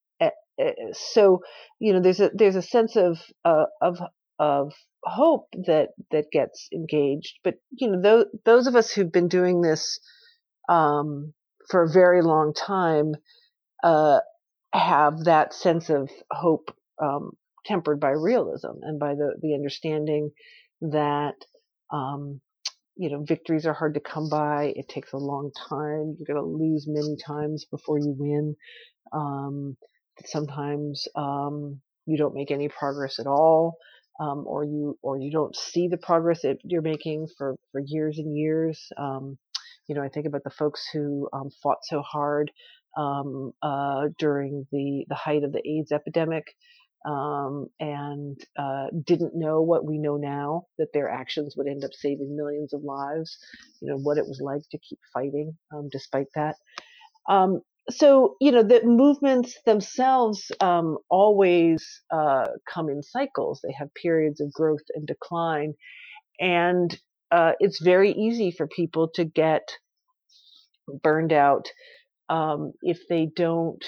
so 0.93 1.41
you 1.79 1.93
know, 1.93 2.01
there's 2.01 2.19
a 2.19 2.31
there's 2.33 2.55
a 2.55 2.61
sense 2.61 2.95
of 2.95 3.19
uh, 3.45 3.65
of 3.81 3.99
of 4.39 4.73
hope 5.03 5.47
that 5.65 5.89
that 6.11 6.31
gets 6.31 6.67
engaged, 6.73 7.39
but 7.43 7.55
you 7.71 7.89
know, 7.89 8.01
those 8.01 8.25
those 8.45 8.67
of 8.67 8.75
us 8.75 8.91
who've 8.91 9.11
been 9.11 9.27
doing 9.27 9.61
this 9.61 9.99
um, 10.69 11.33
for 11.69 11.83
a 11.83 11.91
very 11.91 12.21
long 12.21 12.53
time 12.53 13.13
uh, 13.83 14.19
have 14.73 15.25
that 15.25 15.53
sense 15.53 15.89
of 15.89 16.09
hope 16.31 16.75
um, 17.01 17.31
tempered 17.65 17.99
by 17.99 18.09
realism 18.09 18.81
and 18.81 18.99
by 18.99 19.13
the 19.15 19.35
the 19.41 19.53
understanding 19.53 20.31
that 20.81 21.35
um, 21.91 22.41
you 22.95 23.09
know 23.09 23.23
victories 23.23 23.65
are 23.65 23.73
hard 23.73 23.93
to 23.95 23.99
come 23.99 24.29
by. 24.29 24.73
It 24.75 24.89
takes 24.89 25.13
a 25.13 25.17
long 25.17 25.51
time. 25.69 26.17
You're 26.17 26.35
going 26.35 26.43
to 26.43 26.63
lose 26.63 26.85
many 26.87 27.17
times 27.25 27.65
before 27.71 27.99
you 27.99 28.15
win. 28.17 28.55
Um, 29.13 29.77
sometimes 30.25 31.07
um, 31.15 31.81
you 32.05 32.17
don't 32.17 32.35
make 32.35 32.51
any 32.51 32.69
progress 32.69 33.19
at 33.19 33.27
all, 33.27 33.77
um, 34.19 34.43
or 34.47 34.63
you 34.63 34.97
or 35.01 35.17
you 35.19 35.31
don't 35.31 35.55
see 35.55 35.87
the 35.87 35.97
progress 35.97 36.41
that 36.41 36.57
you're 36.63 36.81
making 36.81 37.27
for 37.37 37.55
for 37.71 37.81
years 37.85 38.17
and 38.17 38.37
years. 38.37 38.91
Um, 38.97 39.37
you 39.87 39.95
know, 39.95 40.03
I 40.03 40.09
think 40.09 40.25
about 40.27 40.43
the 40.43 40.49
folks 40.49 40.85
who 40.91 41.29
um, 41.33 41.49
fought 41.63 41.79
so 41.83 42.01
hard 42.01 42.51
um, 42.97 43.51
uh, 43.61 44.07
during 44.17 44.67
the 44.71 45.05
the 45.09 45.15
height 45.15 45.43
of 45.43 45.53
the 45.53 45.67
AIDS 45.67 45.91
epidemic 45.91 46.45
um, 47.05 47.67
and 47.79 48.39
uh, 48.57 48.87
didn't 49.05 49.35
know 49.35 49.61
what 49.61 49.85
we 49.85 49.97
know 49.97 50.17
now 50.17 50.63
that 50.77 50.91
their 50.93 51.09
actions 51.09 51.55
would 51.55 51.67
end 51.67 51.83
up 51.85 51.91
saving 51.93 52.35
millions 52.35 52.73
of 52.73 52.83
lives. 52.83 53.37
You 53.81 53.89
know 53.89 53.97
what 53.97 54.17
it 54.17 54.27
was 54.27 54.41
like 54.41 54.63
to 54.71 54.77
keep 54.79 54.99
fighting 55.13 55.57
um, 55.73 55.89
despite 55.91 56.27
that. 56.35 56.55
Um, 57.29 57.61
so 57.89 58.35
you 58.41 58.51
know 58.51 58.63
the 58.63 58.81
movements 58.85 59.57
themselves 59.65 60.51
um, 60.61 60.97
always 61.09 62.01
uh, 62.11 62.47
come 62.71 62.89
in 62.89 63.03
cycles. 63.03 63.61
They 63.63 63.73
have 63.79 63.93
periods 63.95 64.41
of 64.41 64.53
growth 64.53 64.83
and 64.95 65.07
decline, 65.07 65.73
and 66.39 66.97
uh, 67.31 67.53
it's 67.59 67.81
very 67.81 68.11
easy 68.11 68.51
for 68.51 68.67
people 68.67 69.09
to 69.15 69.25
get 69.25 69.69
burned 71.03 71.33
out 71.33 71.69
um, 72.29 72.73
if 72.81 72.99
they 73.09 73.27
don't 73.35 73.83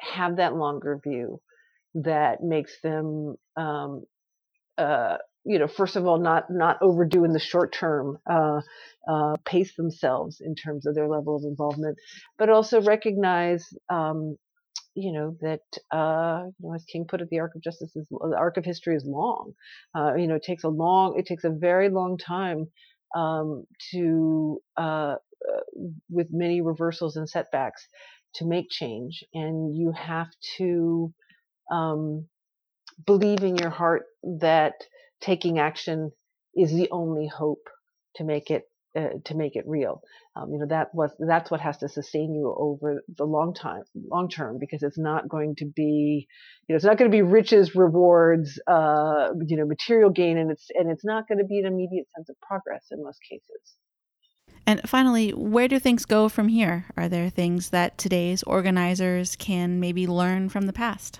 have 0.00 0.36
that 0.36 0.54
longer 0.56 1.00
view 1.02 1.40
that 1.94 2.42
makes 2.42 2.80
them 2.82 3.36
um, 3.56 4.04
uh, 4.78 5.18
you 5.44 5.58
know 5.58 5.68
first 5.68 5.96
of 5.96 6.06
all 6.06 6.18
not 6.18 6.50
not 6.50 6.78
overdo 6.80 7.24
in 7.24 7.32
the 7.32 7.40
short 7.40 7.72
term 7.72 8.18
uh, 8.30 8.60
uh, 9.08 9.36
pace 9.44 9.74
themselves 9.76 10.40
in 10.40 10.54
terms 10.54 10.86
of 10.86 10.94
their 10.94 11.08
level 11.08 11.36
of 11.36 11.42
involvement 11.44 11.96
but 12.38 12.48
also 12.48 12.80
recognize 12.82 13.66
um, 13.90 14.36
you 14.94 15.12
know 15.12 15.36
that 15.40 15.60
uh, 15.96 16.44
you 16.58 16.68
know 16.68 16.74
as 16.74 16.84
King 16.84 17.06
put 17.08 17.20
it, 17.20 17.28
the 17.30 17.40
arc 17.40 17.54
of 17.54 17.62
justice 17.62 17.94
is 17.96 18.06
the 18.08 18.36
arc 18.36 18.56
of 18.56 18.64
history 18.64 18.94
is 18.96 19.04
long. 19.06 19.52
Uh, 19.94 20.14
you 20.14 20.26
know, 20.26 20.34
it 20.34 20.42
takes 20.42 20.64
a 20.64 20.68
long, 20.68 21.18
it 21.18 21.26
takes 21.26 21.44
a 21.44 21.50
very 21.50 21.88
long 21.88 22.18
time 22.18 22.68
um, 23.16 23.64
to 23.92 24.60
uh, 24.76 25.16
uh, 25.16 25.60
with 26.10 26.28
many 26.30 26.60
reversals 26.60 27.16
and 27.16 27.28
setbacks 27.28 27.86
to 28.36 28.46
make 28.46 28.70
change, 28.70 29.24
and 29.34 29.76
you 29.76 29.92
have 29.92 30.28
to 30.58 31.12
um, 31.70 32.26
believe 33.06 33.42
in 33.42 33.56
your 33.56 33.70
heart 33.70 34.04
that 34.40 34.74
taking 35.22 35.58
action 35.58 36.10
is 36.54 36.72
the 36.72 36.88
only 36.90 37.26
hope 37.26 37.68
to 38.16 38.24
make 38.24 38.50
it 38.50 38.64
uh, 38.94 39.08
to 39.24 39.34
make 39.34 39.56
it 39.56 39.64
real. 39.66 40.02
Um, 40.36 40.50
you 40.52 40.58
know 40.58 40.66
that 40.66 40.94
was 40.94 41.10
that's 41.18 41.50
what 41.50 41.60
has 41.60 41.78
to 41.78 41.88
sustain 41.88 42.34
you 42.34 42.54
over 42.56 43.02
the 43.16 43.24
long 43.24 43.54
time, 43.54 43.84
long 44.10 44.28
term, 44.28 44.58
because 44.58 44.82
it's 44.82 44.98
not 44.98 45.28
going 45.28 45.54
to 45.56 45.64
be, 45.64 46.26
you 46.68 46.72
know, 46.72 46.76
it's 46.76 46.84
not 46.84 46.98
going 46.98 47.10
to 47.10 47.14
be 47.14 47.22
riches, 47.22 47.74
rewards, 47.74 48.60
uh, 48.66 49.28
you 49.46 49.56
know, 49.56 49.64
material 49.66 50.10
gain, 50.10 50.36
and 50.36 50.50
it's 50.50 50.66
and 50.74 50.90
it's 50.90 51.04
not 51.04 51.26
going 51.26 51.38
to 51.38 51.44
be 51.44 51.58
an 51.58 51.66
immediate 51.66 52.06
sense 52.14 52.28
of 52.28 52.36
progress 52.42 52.84
in 52.90 53.02
most 53.02 53.20
cases. 53.28 53.76
And 54.66 54.88
finally, 54.88 55.30
where 55.30 55.68
do 55.68 55.78
things 55.78 56.04
go 56.04 56.28
from 56.28 56.48
here? 56.48 56.86
Are 56.96 57.08
there 57.08 57.30
things 57.30 57.70
that 57.70 57.98
today's 57.98 58.42
organizers 58.44 59.36
can 59.36 59.80
maybe 59.80 60.06
learn 60.06 60.50
from 60.50 60.66
the 60.66 60.72
past? 60.72 61.18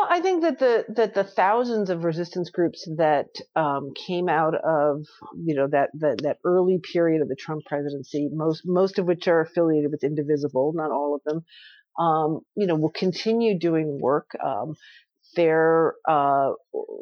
Well, 0.00 0.08
I 0.10 0.20
think 0.22 0.40
that 0.42 0.58
the 0.58 0.86
that 0.96 1.12
the 1.12 1.24
thousands 1.24 1.90
of 1.90 2.04
resistance 2.04 2.48
groups 2.48 2.88
that 2.96 3.26
um, 3.54 3.92
came 3.94 4.30
out 4.30 4.54
of 4.54 5.04
you 5.44 5.54
know 5.54 5.68
that, 5.68 5.90
that 5.94 6.22
that 6.22 6.38
early 6.42 6.78
period 6.92 7.20
of 7.20 7.28
the 7.28 7.36
Trump 7.36 7.64
presidency, 7.66 8.30
most 8.32 8.62
most 8.64 8.98
of 8.98 9.06
which 9.06 9.28
are 9.28 9.42
affiliated 9.42 9.90
with 9.90 10.02
Indivisible, 10.02 10.72
not 10.74 10.90
all 10.90 11.14
of 11.14 11.20
them, 11.26 11.44
um, 11.98 12.40
you 12.56 12.66
know, 12.66 12.76
will 12.76 12.92
continue 12.92 13.58
doing 13.58 13.98
work. 14.00 14.30
Um, 14.42 14.74
their 15.36 15.94
uh, 16.08 16.52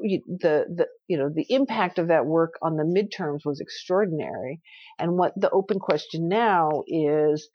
the 0.03 0.67
the 0.69 0.87
you 1.07 1.19
know 1.19 1.31
the 1.33 1.47
impact 1.51 1.99
of 1.99 2.09
that 2.09 2.27
work 2.27 2.55
on 2.63 2.77
the 2.77 2.83
midterms 2.83 3.45
was 3.45 3.61
extraordinary, 3.61 4.61
and 4.99 5.13
what 5.17 5.33
the 5.37 5.51
open 5.51 5.79
question 5.79 6.29
now 6.29 6.83
is 6.89 7.49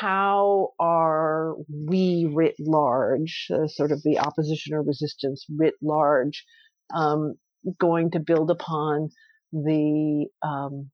how 0.00 0.70
are 0.80 1.54
we 1.68 2.28
writ 2.32 2.56
large, 2.58 3.48
uh, 3.54 3.68
sort 3.68 3.92
of 3.92 4.02
the 4.02 4.18
opposition 4.18 4.74
or 4.74 4.82
resistance 4.82 5.46
writ 5.48 5.74
large, 5.80 6.44
um, 6.94 7.34
going 7.78 8.10
to 8.10 8.20
build 8.20 8.50
upon 8.50 9.10
the 9.52 10.26
um, 10.42 10.90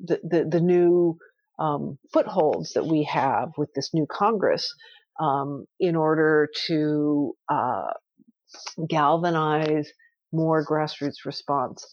the, 0.00 0.20
the, 0.24 0.44
the 0.50 0.60
new 0.60 1.18
um, 1.58 1.98
footholds 2.12 2.72
that 2.74 2.86
we 2.86 3.04
have 3.04 3.50
with 3.56 3.72
this 3.74 3.90
new 3.94 4.06
Congress 4.10 4.72
um, 5.20 5.66
in 5.78 5.96
order 5.96 6.48
to 6.66 7.34
uh, 7.48 7.90
galvanize 8.88 9.88
more 10.32 10.64
grassroots 10.64 11.24
response 11.24 11.86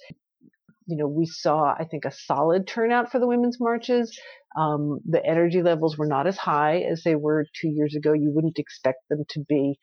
you 0.89 0.97
know, 0.97 1.08
we 1.08 1.25
saw, 1.25 1.73
I 1.78 1.86
think, 1.86 2.06
a 2.06 2.12
solid 2.12 2.67
turnout 2.67 3.12
for 3.12 3.19
the 3.19 3.28
women's 3.28 3.60
marches. 3.60 4.17
Um, 4.58 4.99
the 5.08 5.23
energy 5.23 5.62
levels 5.62 5.97
were 5.97 6.08
not 6.08 6.25
as 6.25 6.38
high 6.38 6.80
as 6.80 7.04
they 7.04 7.15
were 7.15 7.45
two 7.62 7.69
years 7.69 7.95
ago. 7.95 8.13
You 8.13 8.32
wouldn't 8.34 8.58
expect 8.58 9.08
them 9.10 9.23
to 9.30 9.41
be. 9.47 9.78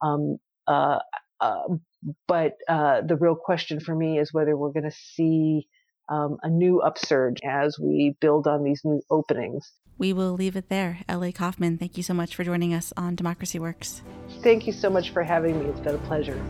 Um, 0.00 0.38
uh, 0.66 1.00
uh, 1.40 1.62
but 2.28 2.52
uh, 2.68 3.00
the 3.02 3.16
real 3.16 3.34
question 3.34 3.80
for 3.80 3.94
me 3.94 4.18
is 4.18 4.32
whether 4.32 4.56
we're 4.56 4.72
going 4.72 4.88
to 4.88 4.96
see 4.96 5.66
um, 6.08 6.36
a 6.42 6.48
new 6.48 6.80
upsurge 6.80 7.38
as 7.44 7.76
we 7.80 8.14
build 8.20 8.46
on 8.46 8.62
these 8.62 8.82
new 8.84 9.02
openings. 9.10 9.72
We 9.98 10.12
will 10.12 10.32
leave 10.32 10.56
it 10.56 10.68
there. 10.68 11.00
L.A. 11.08 11.32
Kauffman, 11.32 11.78
thank 11.78 11.96
you 11.96 12.02
so 12.02 12.14
much 12.14 12.34
for 12.34 12.44
joining 12.44 12.74
us 12.74 12.92
on 12.96 13.14
Democracy 13.14 13.58
Works. 13.58 14.02
Thank 14.42 14.66
you 14.66 14.72
so 14.72 14.90
much 14.90 15.10
for 15.10 15.22
having 15.22 15.58
me. 15.58 15.66
It's 15.66 15.80
been 15.80 15.94
a 15.94 15.98
pleasure. 15.98 16.40